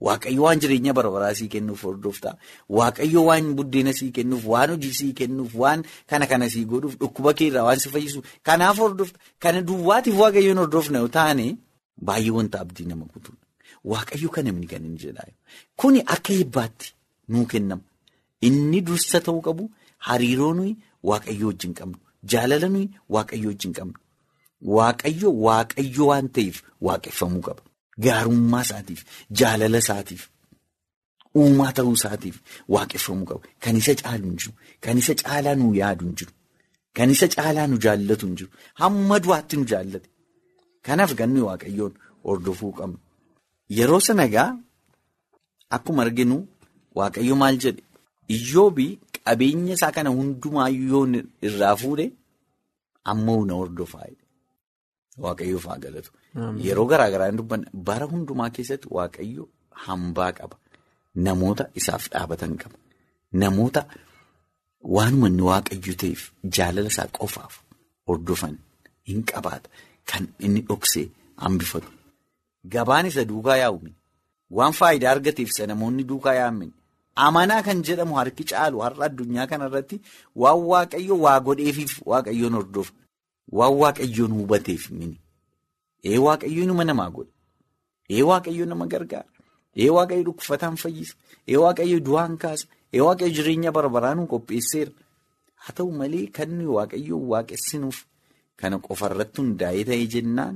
Waaqayyo 0.02 0.42
waan 0.44 0.60
jireenya 0.64 0.94
barbaraa 0.94 1.34
sii 1.36 1.48
kennuuf 1.54 1.82
hordoftaa. 1.84 2.36
Waaqayyo 2.70 3.24
waan 3.26 3.54
buddeena 3.56 3.94
sii 3.94 4.12
kennuuf, 4.12 4.46
waan 4.46 4.70
hojii 4.74 4.94
sii 5.00 5.14
kennuuf, 5.14 5.56
waan 5.56 5.84
kana 6.08 6.26
kana 6.28 6.50
sii 6.50 6.66
godhuuf, 6.66 6.96
dhukkuba 7.02 7.34
keerraa 7.34 7.64
waan 7.68 7.80
si 7.80 7.90
fayyisuuf. 7.90 8.26
Kanaaf 8.44 8.78
hordofta. 8.80 9.20
Kana 9.40 9.62
duwwaatiif 9.62 10.16
waaqayyoon 10.20 10.58
hordofna 10.64 10.98
yoo 11.04 11.08
taane 11.18 11.58
baay'ee 11.98 12.32
wanta 12.38 12.60
abdii 12.64 12.86
nama 12.92 13.06
kutuudha. 13.06 13.46
Waaqayyo 13.84 14.30
kana 14.30 14.52
kan 14.72 14.86
inni 14.86 14.98
jedhaa 15.04 15.28
Kuni 15.76 16.00
akka 16.02 16.34
eebbaatti 16.34 16.94
nuu 17.28 17.46
kennama. 17.46 17.82
Inni 18.42 18.82
dursa 18.82 19.20
ta'uu 19.20 19.42
qabu 19.42 19.70
hariiroo 20.08 20.54
nuyi 20.54 20.78
waaqayyo 21.04 21.48
wajjin 21.48 21.74
qabnu. 21.74 21.98
Jaalala 22.24 22.68
nuyi 22.70 22.88
waaqayyo 23.10 23.48
wajjin 23.52 23.74
qabnu. 23.74 23.98
Waaqayyo 24.76 25.30
waaqayyo 25.46 26.04
waan 26.12 26.28
ta'eef 26.36 26.58
waaqeffamuu 26.82 27.42
qaba. 27.48 27.62
Gaarummaa 28.06 28.62
isaatiif 28.68 29.00
jaalala 29.42 29.78
isaatiif 29.84 30.22
uumaa 31.40 31.72
ta'uu 31.80 31.96
isaatiif 32.00 32.36
waaqeffamuu 32.76 33.28
qaba. 33.32 33.42
Kan 33.64 33.76
isa 33.82 33.94
caalu 34.02 34.26
hin 34.30 34.38
jiru. 34.44 34.54
Kan 34.84 34.96
isa 35.02 35.14
caalaa 35.24 35.56
nu 35.62 35.68
yaadu 35.82 36.04
hin 36.08 36.16
jiru. 36.22 36.34
Kan 37.00 37.10
isa 37.16 37.28
caalaa 37.36 37.68
nu 37.72 37.78
jaallatu 37.86 38.26
hin 38.30 38.36
jiru. 38.42 38.52
Hamma 38.82 39.16
du'aatti 39.26 39.56
nu 39.60 39.66
jaallate. 39.74 40.08
Kanaaf 40.86 41.12
ganni 41.20 41.42
waaqayyoon 41.48 41.94
hordofuu 42.30 42.72
qabna. 42.80 43.00
Yeroo 43.78 44.00
sana 44.08 44.24
egaa 44.30 44.50
akkuma 45.78 46.02
arginu 46.06 46.38
waaqayyo 47.00 47.36
maal 47.42 47.56
jedhe 47.66 47.82
iyyoobii 48.36 48.92
qabeenya 49.26 49.74
isaa 49.78 49.92
kana 49.98 50.10
hundumaayyuu 50.18 51.04
irraa 51.50 51.76
fuudhe 51.82 52.06
amma 53.14 53.36
na 53.50 53.54
hordofaa 53.60 54.08
waaqayyoof 55.24 55.66
haa 55.72 55.80
galatu. 55.86 56.10
Yeroo 56.66 56.86
garaa 56.92 57.10
garaa 57.14 57.32
dubbanna 57.32 57.68
bara 57.74 58.06
hundumaa 58.12 58.50
keessatti 58.56 58.88
waaqayyo 58.98 59.44
hambaa 59.86 60.32
qaba. 60.40 60.56
Namoota 61.26 61.64
isaaf 61.80 62.04
dhaabatan 62.14 62.54
qaba. 62.62 62.78
Namoota 63.42 63.82
waanuma 64.96 65.28
inni 65.32 65.44
waaqayyo 65.52 65.94
ta'eef 66.02 66.22
jaalala 66.58 66.90
isaa 66.94 67.08
qofaaf 67.20 67.54
hordofan 68.08 68.56
hin 69.12 69.20
qabaata. 69.32 69.70
Kan 70.10 70.24
inni 70.46 70.62
dhoksee 70.70 71.08
hambifatu. 71.44 71.90
Gabaan 72.74 73.06
isa 73.10 73.24
duukaa 73.30 73.58
yaa'uun 73.64 73.92
waan 74.58 74.74
faayidaa 74.80 75.12
argateef 75.16 75.50
isa 75.54 75.64
namoonni 75.72 76.04
duukaa 76.12 76.34
yaa'amin 76.40 76.72
amanaa 77.26 77.62
kan 77.68 77.78
jedhamu 77.88 78.14
harki 78.20 78.44
caalu 78.52 78.78
har'a 78.86 79.04
addunyaa 79.08 79.48
kanarratti 79.52 79.96
waan 80.44 80.60
waaqayyo 80.72 81.16
waa 81.26 81.40
godheefiif 81.48 81.94
waaqayyoon 82.12 82.56
hordofa. 82.60 82.94
Waan 83.58 83.74
waaqayyoon 83.82 84.34
hubateef 84.40 84.84
mini. 84.98 85.18
Ee 86.04 86.18
waaqayyo 86.26 86.64
nama 86.70 86.84
namaa 86.90 87.10
godha. 87.16 87.32
Ee 88.10 88.22
waaqayyo 88.30 88.66
nama 88.66 88.86
gargaara. 88.94 89.30
Ee 89.82 89.90
waaqayyo 89.96 90.24
dhukkufataan 90.28 90.76
fayyisa. 90.84 91.14
Ee 91.48 91.58
waaqayyo 91.64 91.98
du'aan 92.08 92.38
kaasa. 92.44 92.66
Ee 92.94 93.02
waaqayyo 93.08 93.34
jireenya 93.38 93.72
barbaraa 93.78 94.16
nu 94.16 94.24
qopheesseera. 94.34 94.92
Haa 95.64 95.74
ta'u 95.78 95.92
malee 96.02 96.28
kan 96.36 96.50
nuyi 96.58 96.72
waaqayyoon 96.78 97.24
waaqessinuuf 97.34 97.98
kana 98.60 98.78
qofarratti 98.88 99.38
hundaa'ee 99.42 99.84
ta'ee 99.90 100.08
jennaan 100.14 100.56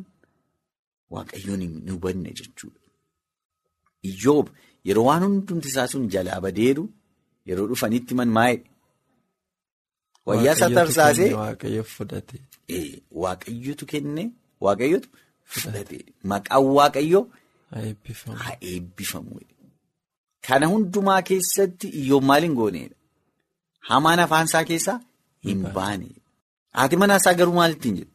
waaqayyoon 1.13 1.61
hin 1.65 1.73
hubanne 1.93 2.29
jechuudha. 2.39 2.79
Iyyoob 4.09 4.47
yeroo 4.87 5.05
waan 5.09 5.23
hundumti 5.27 5.67
isaa 5.73 5.87
sun 5.91 6.07
jalaa 6.13 6.39
badeeru 6.45 6.83
yeroo 7.51 7.67
dhufanitti 7.71 8.13
man 8.19 8.29
maa'ee 8.37 8.59
wayyaa 10.27 10.55
isaa 10.57 10.69
tarsaasee 10.77 11.29
waaqayyotu 13.23 13.85
kenne 13.91 14.23
waaqayyotu 14.65 15.07
fudhate 15.45 15.97
maqaan 16.31 16.63
waaqayyoo 16.77 17.23
haa 17.71 18.55
eebbifamu. 18.61 19.39
Kana 20.47 20.65
hundumaa 20.71 21.21
keessatti 21.29 21.87
iyyoob 22.01 22.23
maal 22.29 22.43
hin 22.47 22.55
gooneedha? 22.59 22.95
Hamaan 23.89 24.19
afaan 24.25 24.45
isaa 24.51 24.63
keessaa 24.71 24.99
hin 25.47 25.61
baaneedha. 25.77 26.21
Haati 26.79 26.95
manaa 27.03 27.17
isaa 27.23 27.33
garuu 27.39 27.53
maal 27.59 27.71
ittiin 27.77 27.95
jedhe? 27.99 28.11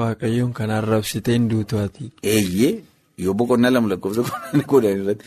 Waaqayyoon 0.00 0.52
kan 0.58 0.70
arrabsitee 0.78 1.34
hin 1.38 1.48
duutu 1.50 1.78
ati. 1.84 2.12
Eeyyee 2.34 2.72
yoo 3.24 3.34
boqonnaa 3.40 3.70
lama 3.74 3.88
lakkoofsa 3.92 4.22
kudhan 4.72 4.98
irratti 5.00 5.26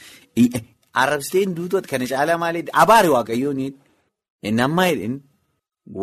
arrabsitee 1.03 1.41
hin 1.45 1.55
duutu 1.57 1.81
kana 1.91 2.05
caalaa 2.11 2.37
maal 2.43 2.55
jedhe 2.59 2.71
abaare 2.83 3.09
waaqayyoon 3.15 3.59
inni 3.67 4.61
ammaa 4.67 4.87
jedheen 4.91 5.15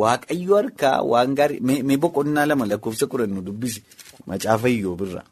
waaqayyo 0.02 0.54
harkaa 0.60 0.96
waan 1.12 1.34
gaarii 1.40 1.60
mee 1.88 1.96
boqonnaa 2.04 2.46
lama 2.50 2.64
lakkoofsa 2.72 3.06
kudhan 3.14 3.30
nu 3.38 3.42
dubbisi 3.48 3.80
macaafa 4.26 4.68
iyyoob 4.68 5.00
irraa. 5.06 5.26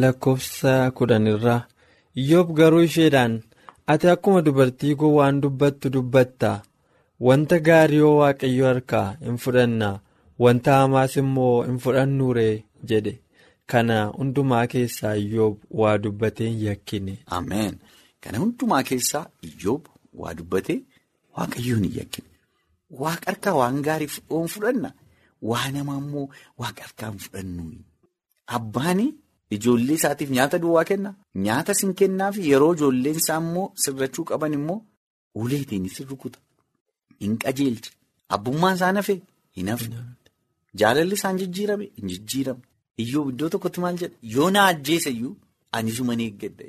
Lakkoofsa 0.00 0.72
kudhan 0.96 1.26
irraa 1.34 1.60
iyyoob 2.22 2.48
garuu 2.58 2.82
isheedhaan 2.88 3.34
ati 3.92 4.08
akkuma 4.14 4.42
dubartii 4.46 4.94
kun 5.00 5.14
waan 5.18 5.40
dubbattu 5.44 5.90
dubbatta 5.94 6.50
wanta 7.26 7.58
gaarii 7.68 7.96
yoo 8.02 8.16
waaqayyo 8.20 8.66
harkaa 8.70 9.08
hin 9.24 9.38
fudhannaa 9.44 9.96
wanta 10.44 10.76
hamaas 10.80 11.16
immoo 11.22 11.62
hin 11.68 11.78
fudhannuuree 11.84 12.54
jedhe 12.92 13.14
kana 13.72 13.96
hundumaa 14.18 14.66
keessaa 14.74 15.14
iyyoob 15.24 15.56
waa 15.80 15.96
dubbatee 16.04 16.48
hin 16.50 16.62
yakkine. 16.66 17.18
Ameen. 17.26 17.74
Kana 18.20 18.38
hundumaa 18.44 18.82
keessaa 18.92 19.26
iyyoob 19.50 19.86
waa 20.22 20.34
dubbatee 20.38 20.80
waaqayyoon 21.36 21.82
hin 21.88 21.96
yakkine. 21.98 22.28
Waaqa 23.02 23.26
harkaa 23.32 23.54
waan 23.60 23.82
gaarii 23.88 24.08
hin 24.30 24.48
fudhanna 24.54 24.92
waa 25.52 25.68
namaa 25.74 25.98
immoo 26.04 26.28
waaqa 26.58 26.82
harkaa 26.88 27.10
hin 27.10 27.18
fudhannu. 27.26 27.64
Abbaan 28.56 29.00
ijoollee 29.56 29.94
isaatiif 30.00 30.30
nyaata 30.36 30.58
duwwaa 30.62 30.84
kenna. 30.90 31.10
Nyaata 31.46 31.74
sin 31.80 31.94
kennaa 32.00 32.32
fi 32.32 32.50
yeroo 32.50 32.72
ijoolleen 32.76 33.16
isaa 33.22 33.38
immoo 33.44 33.66
sirrachuu 33.84 34.24
qaban 34.30 34.52
immoo 34.58 34.78
uleetiin 35.34 35.88
sin 35.96 36.06
rukuta. 36.10 36.38
Hin 37.20 37.36
qajeelche. 37.44 37.90
Abbummaan 38.36 38.76
isaa 38.80 38.92
hafee 39.00 39.20
hin 39.56 39.68
hafne. 39.72 39.96
Jaalalli 40.80 41.14
isaan 41.20 41.38
jijjiirame 41.42 41.90
hin 42.00 42.08
jijjiirame. 42.14 42.60
Iyyoob 43.02 43.28
iddoo 43.32 43.48
tokkotti 43.54 43.80
maal 43.84 43.96
jedha 44.02 44.16
yoo 44.34 44.50
na 44.50 44.66
ajjeesayyuu 44.72 45.36
ani 45.72 45.92
suma 45.98 46.16
ni 46.16 46.24
eeggadha. 46.30 46.64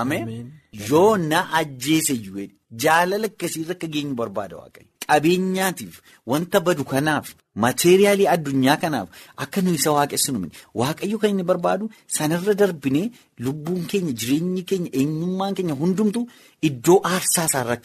Ameen. 0.00 0.52
Yoo 0.90 1.16
na 1.16 1.40
ajjeesayyuu 1.60 2.46
jaalala 2.84 3.26
akkasiirra 3.32 3.74
akka 3.78 3.86
geenyu 3.96 4.14
barbaada 4.20 4.56
waaqayyo. 4.62 4.88
Qabeenyaatiif 5.08 5.94
wanta 6.32 6.58
badu 6.66 6.84
kanaaf 6.92 7.26
mateeriyaalii 7.64 8.28
addunyaa 8.34 8.76
kanaaf 8.84 9.08
akka 9.44 9.58
nuyi 9.64 9.76
isa 9.80 9.90
waaqessinu 9.96 10.38
waaqayyo 10.80 11.16
kan 11.22 11.30
inni 11.34 11.44
barbaadu 11.50 11.84
sanarra 12.16 12.54
darbinee 12.60 13.06
lubbuun 13.46 13.82
keenya 13.92 14.12
jireenyi 14.20 14.62
keenya 14.70 14.90
eenyummaan 15.00 15.54
keenya 15.58 15.74
hundumtu 15.82 16.20
iddoo 16.68 16.98
aarsaa 17.12 17.46
isaarra 17.50 17.76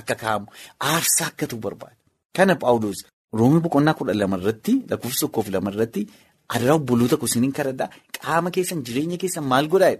akka 0.00 0.14
kaa'amu 0.22 0.46
aarsaa 0.92 1.26
akka 1.30 1.44
ta'u 1.50 1.58
barbaada. 1.66 1.96
Kana 2.36 2.54
Paawuloos 2.62 3.00
Roomii 3.38 3.62
boqonnaa 3.64 3.94
kudha 3.98 4.14
lamarratti 4.22 4.72
lakkoofsa 4.90 5.20
tokkoof 5.24 5.46
lamarratti 5.54 6.02
adaraa 6.54 6.76
obboloota 6.80 7.16
kusiniin 7.22 7.52
kadhadhaa 7.58 7.88
qaama 8.18 8.48
keessan 8.56 8.80
jireenya 8.86 9.16
keessan 9.22 9.44
maal 9.52 9.66
godhaa 9.72 9.94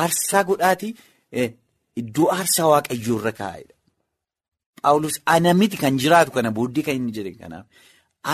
aarsaa 0.00 0.42
godhaatii 0.50 0.92
iddoo 2.02 2.28
aarsaa 2.36 2.66
waaqayyoo 2.72 3.18
irra 3.20 3.32
kaa'edha. 3.40 3.73
Paawuloos 4.84 5.16
ana 5.34 5.54
miti 5.60 5.76
kan 5.82 5.98
jiraatu 6.02 6.30
kana 6.36 6.50
booddee 6.58 6.84
kan 6.86 6.96
inni 7.00 7.12
jedhe 7.16 7.32
kanaaf 7.40 7.66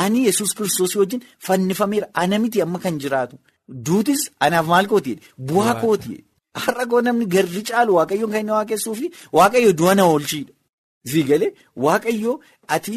ani 0.02 0.24
yesus 0.26 0.50
kiristoos 0.56 0.94
wajjin 1.00 1.22
fannifameera 1.46 2.06
ana 2.22 2.38
miti 2.44 2.62
amma 2.64 2.78
kan 2.84 2.98
jiraatu 3.02 3.36
duutis 3.86 4.22
anaaf 4.46 4.66
maal 4.72 4.86
kooti 4.92 5.12
bu'aa 5.48 5.74
kooti 5.82 6.14
har'a 6.62 6.84
koo 6.90 7.00
namni 7.06 7.26
garri 7.34 7.62
caalu 7.68 7.92
waaqayyoon 7.98 8.32
kan 8.34 8.40
inni 8.44 8.54
waaqessuu 8.58 8.94
fi 9.00 9.06
waaqayyo 9.38 9.70
du'a 9.80 9.94
na 9.98 10.04
oolchiidha. 10.12 10.52
Sii 11.10 11.22
galee 11.30 11.50
waaqayyoo 11.84 12.34
ati 12.76 12.94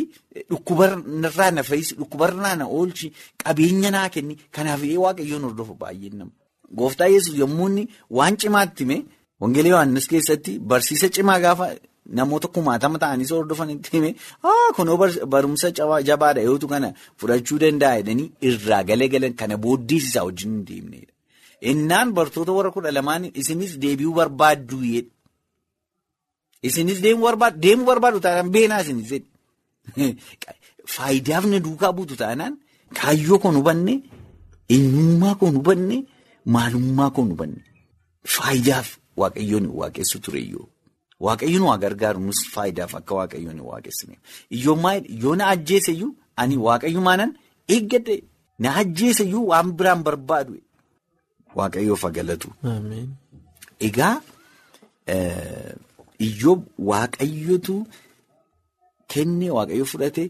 dhukkubarraa 0.51 1.51
na 1.57 1.61
fayyisi 1.69 1.93
dhukkubarraa 1.99 2.55
na 2.61 2.65
oolchi 2.77 3.07
qabeenya 3.43 3.89
naa 3.95 4.09
kenni 4.13 4.35
kanaaf 4.55 4.81
waaqayyoon 5.05 5.43
hordofu 5.47 5.73
baay'een 5.81 6.15
nama. 6.19 6.31
Gooftaa 6.77 7.09
yesus 7.15 7.35
yommuu 7.41 7.67
inni 7.69 7.83
waan 8.17 8.35
cimaatti 8.41 8.83
hime 8.83 8.97
wangeela 9.41 9.69
Yohaannis 9.73 10.07
keessatti 10.11 10.59
barsiisa 10.69 11.07
cimaa 11.15 11.39
gaafa 11.45 11.65
namoota 12.05 12.47
kumaatama 12.47 12.99
ta'anii 12.99 13.27
isa 13.27 13.35
hordofanitti 13.35 13.91
hime 13.93 14.15
kunoo 14.75 14.97
barumsa 15.35 15.71
jabaadha 16.09 16.41
yootu 16.49 16.67
kana 16.67 16.93
fudhachuu 17.17 17.59
danda'a 17.63 18.01
jedhanii 18.01 18.31
irraa 18.51 18.83
galee 18.83 19.09
galan 19.15 19.35
kana 19.41 19.57
booddees 19.57 20.07
isaa 20.09 20.25
wajjin 20.29 20.51
hin 20.51 20.65
deemnedha. 20.69 21.11
Innaan 21.71 22.13
bartoota 22.13 22.51
warra 22.57 22.71
kudha 22.71 22.91
lamaan 22.91 23.29
isinis 23.33 23.77
deebi'uu 23.83 24.15
barbaaddu 24.19 24.81
jedhe. 24.87 25.11
Isinis 26.63 27.03
deemuu 27.03 27.27
barbaadu 27.29 27.61
deemuu 27.67 27.85
barbaadu 27.91 28.19
taanaan 28.25 28.51
beenaa 28.57 28.81
isinis 28.81 29.23
faayidaaf 30.95 31.45
na 31.45 31.59
duukaa 31.59 31.93
buutu 31.93 32.15
taanaan 32.15 32.57
kaayyoo 32.99 33.39
kan 33.43 33.55
hubanne 33.59 33.93
eenyummaa 34.75 35.35
kan 35.39 35.55
hubanne 35.57 35.97
maalummaa 36.55 37.09
kan 37.15 37.31
hubanne 37.31 37.61
faayidaaf 38.35 38.87
waaqayyoon 39.21 39.67
waaqessu 39.79 40.19
tureyyoo 40.25 40.67
waaqayyoon 41.25 41.65
waa 41.69 41.77
gargaaru 41.83 42.19
nus 42.27 42.39
faayidaaf 42.53 42.93
akka 42.99 43.13
waaqayyoon 43.19 43.59
waaqessine 43.69 44.15
iyyoomaa 44.57 44.95
yoo 45.23 45.35
na 45.39 45.45
ajjeeseyyuu 45.55 46.11
ani 46.43 46.55
waaqayyumaanan 46.67 47.31
eeggadhe 47.75 48.15
na 48.63 48.69
ajjeeseyyuu 48.81 49.43
waan 49.51 49.67
biraan 49.77 50.01
barbaadu. 50.07 50.53
Waaqayyoof 51.57 52.03
galatu. 52.17 52.49
Egaa. 53.87 54.15
Iyyoob 56.27 56.61
waaqayyotu 56.89 57.75
kenne 59.11 59.47
waaqayyo 59.57 59.85
fudhate 59.91 60.23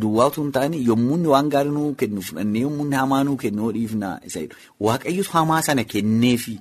duwwaatu 0.00 0.42
hin 0.42 0.52
taane 0.56 0.76
yommuu 0.88 1.18
waan 1.32 1.48
gaarii 1.54 1.74
nuu 1.76 1.92
kennu 2.00 2.20
fudhannee 2.28 2.62
yommuu 2.66 2.86
hamaa 3.00 3.22
nuu 3.28 3.36
kennu 3.42 3.72
dhiifnaa 3.76 4.16
isa 4.30 4.40
jedhu. 4.42 4.56
Waaqayyotu 4.86 5.30
hamaa 5.36 5.62
sana 5.68 5.84
kenneefi 5.92 6.54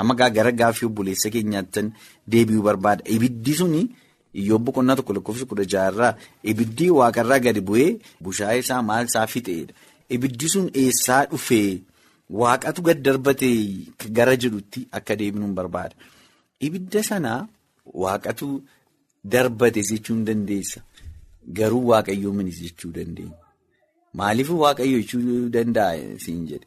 amma 0.00 0.14
gara 0.38 0.52
gaaffii 0.60 0.86
obboleessa 0.90 1.30
keenyaatti 1.34 1.82
deebi'uu 2.34 2.62
barbaada 2.68 3.02
ibiddi 3.16 3.54
suni 3.60 3.82
iyyoob 4.40 4.62
boqonnaa 4.68 4.96
tokko 4.98 5.12
lakkoofsa 5.16 5.44
kudha 5.50 5.64
jaarraa 5.74 6.12
ibiddi 6.52 6.86
waaqarraa 6.98 7.38
gadi 7.46 7.60
bu'ee 7.68 7.90
bushaayee 8.24 8.62
isaa 8.64 8.82
maal 8.88 9.04
isaa 9.10 9.26
fixeedha 9.34 9.74
ibiddi 10.16 10.48
sun 10.54 10.66
eessaa 10.82 11.22
dhufee 11.30 11.70
waaqatu 12.40 12.80
gad 12.88 13.00
darbatee 13.06 13.56
gara 14.18 14.34
jedhutti 14.42 14.80
akka 14.98 15.14
deebinuun 15.20 15.54
barbaada. 15.58 15.94
Ibidda 16.66 17.00
sanaa 17.08 17.40
waaqatu 18.02 18.46
darbate 19.32 19.82
jechuu 19.90 20.16
dandeessa. 20.28 20.80
Garuu 21.58 21.82
waaqayyoo 21.90 22.32
minis 22.38 22.58
jechuu 22.64 22.90
dandeenya. 22.96 23.38
Maaliif 24.18 24.50
waaqayyo 24.62 24.98
jechuu 25.02 25.48
danda'a 25.56 25.92
siin 26.24 26.40
jedhe? 26.50 26.66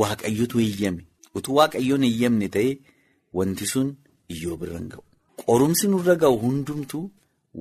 Waaqayyotu 0.00 0.56
eeyyame. 0.64 1.02
Utuu 1.38 1.54
waaqayyoon 1.60 2.04
eeyyamne 2.10 2.48
ta'e 2.56 2.70
wanti 3.40 3.66
sun 3.72 3.88
iyyoob 4.36 4.62
irra 4.68 4.78
hin 4.80 4.88
ga'u. 4.94 5.02
Qorumsi 5.46 5.88
nurra 5.94 6.14
ga'u 6.24 6.36
hundumtuu 6.44 7.04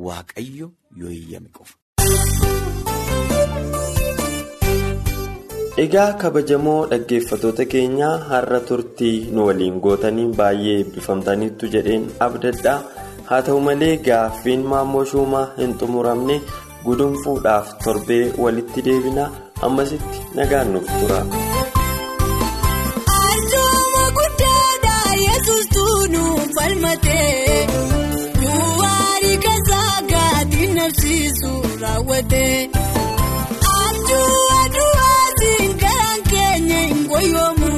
waaqayyo 0.07 0.67
yoo 1.01 1.11
eeyyame 1.17 1.49
qofa. 1.57 1.75
Egaa 5.83 6.11
kabajamoo 6.21 6.79
dhaggeeffatoota 6.91 7.65
keenyaa 7.73 8.13
har'a 8.29 8.59
turtii 8.69 9.17
nu 9.33 9.45
waliin 9.47 9.75
gootanii 9.85 10.25
baay'ee 10.39 10.77
eebbifamtaniittu 10.79 11.69
jedheen 11.75 12.07
abdadhaa 12.27 12.77
haa 13.29 13.41
ta'u 13.49 13.59
malee 13.67 13.91
gaaffiin 14.07 14.63
maammoo 14.71 15.03
shuumaa 15.11 15.45
hin 15.59 15.75
xumuramne 15.83 16.39
gudunfuudhaaf 16.87 17.75
torbee 17.83 18.23
walitti 18.45 18.81
deebina 18.89 19.29
ammasitti 19.69 20.25
nagaan 20.41 20.73
nuuf 20.77 20.89
tura. 21.01 21.21
daawwate. 32.08 32.70
Ajjuu 33.80 34.39
aduu 34.62 34.93
asiin 35.13 35.74
garaan 35.82 36.22
keenya 36.32 36.80
hin 36.80 37.08
goyyoomu 37.08 37.72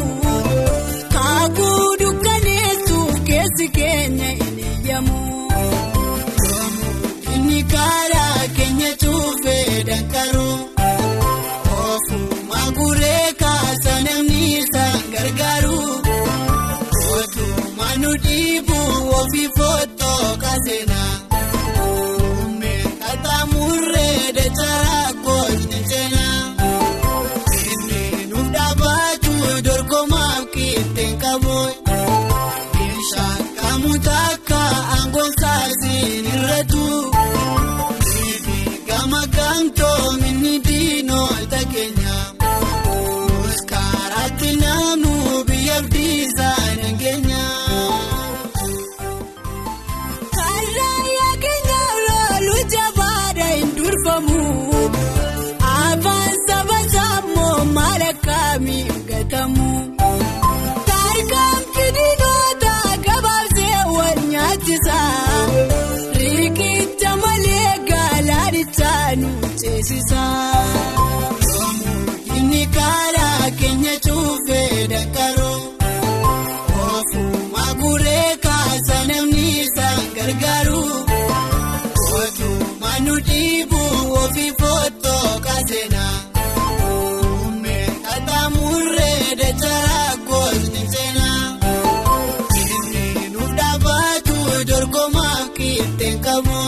kaakuu 1.13 1.87
dukkaneessuuf 2.01 3.19
keessi 3.29 3.67
keenya 3.77 4.29
hin 4.29 4.59
iyyamu. 4.59 5.19
Inni 7.35 7.63
karaa 7.73 8.47
keenya 8.57 8.91
cuufee 9.03 9.83
dankaruu 9.89 10.57
ofuma 11.87 12.61
guree 12.77 13.33
kaasa 13.43 14.01
namni 14.09 14.43
isaan 14.59 15.01
gargaaru. 15.15 15.79
Otuu 17.17 17.73
manu 17.77 18.13
dhiibu 18.27 18.79
ofii 19.21 19.49
footoo 19.57 20.37
kaasee. 20.45 20.85
nu 83.09 83.15
dhiibu 83.27 83.79
ofii 84.21 84.51
footoo 84.59 85.29
kaseena. 85.45 86.03
Uumee 86.89 87.87
kataa 88.07 88.49
murree 88.55 89.35
dachara 89.39 90.01
kooti 90.27 90.83
seena. 90.93 91.27
Inni 92.61 93.29
nuuf 93.33 93.51
dhaabbatu 93.59 94.35
dorgomaa 94.69 95.39
kiiteen 95.57 96.17
qabu. 96.25 96.59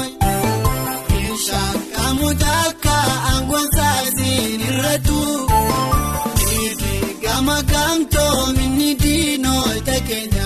Meeshaan 1.12 1.77
kamuu 1.95 2.34
takka 2.43 2.95
aangoon 3.32 3.67
saasiin 3.77 4.62
irrattu. 4.69 5.19
Itti 6.62 6.93
gama 7.23 7.58
kamtoo 7.73 8.38
minni 8.58 8.89
diinoo 9.04 9.65
ta'e 9.88 10.01
keenya. 10.10 10.40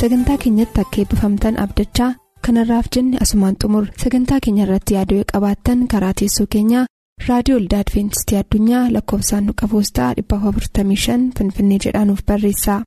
sagantaa 0.00 0.36
keenyatti 0.42 0.80
akka 0.82 0.98
eebbifamtan 1.02 1.56
abdachaa 1.64 2.10
kanarraaf 2.46 2.86
jenne 2.96 3.16
asumaan 3.24 3.56
xumur 3.62 3.84
sagantaa 4.02 4.40
keenya 4.46 4.64
irratti 4.66 4.96
yaada'ee 4.98 5.24
qabaattan 5.32 5.80
karaa 5.92 6.12
teessoo 6.20 6.46
keenyaa 6.54 6.84
raadiyoo 7.28 7.58
olda 7.60 7.78
adventistii 7.84 8.38
addunyaa 8.42 8.84
lakkoofsaan 8.96 9.46
dhuqa 9.50 9.68
poostaa 9.74 10.10
455 10.22 11.38
finfinnee 11.38 11.78
jedhaanuf 11.86 12.20
barreessa 12.32 12.78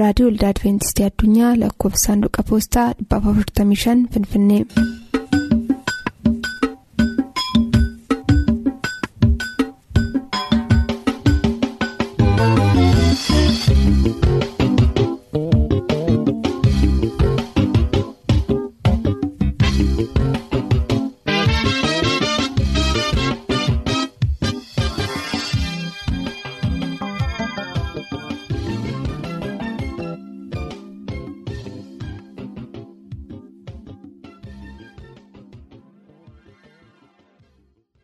raadiyoo 0.00 0.30
olda 0.32 0.48
adventistii 0.54 1.06
addunyaa 1.10 1.52
lakkoofsaan 1.64 2.20
dhuqa 2.26 2.42
poostaa 2.50 2.88
455 3.14 4.08
finfinnee. 4.14 4.62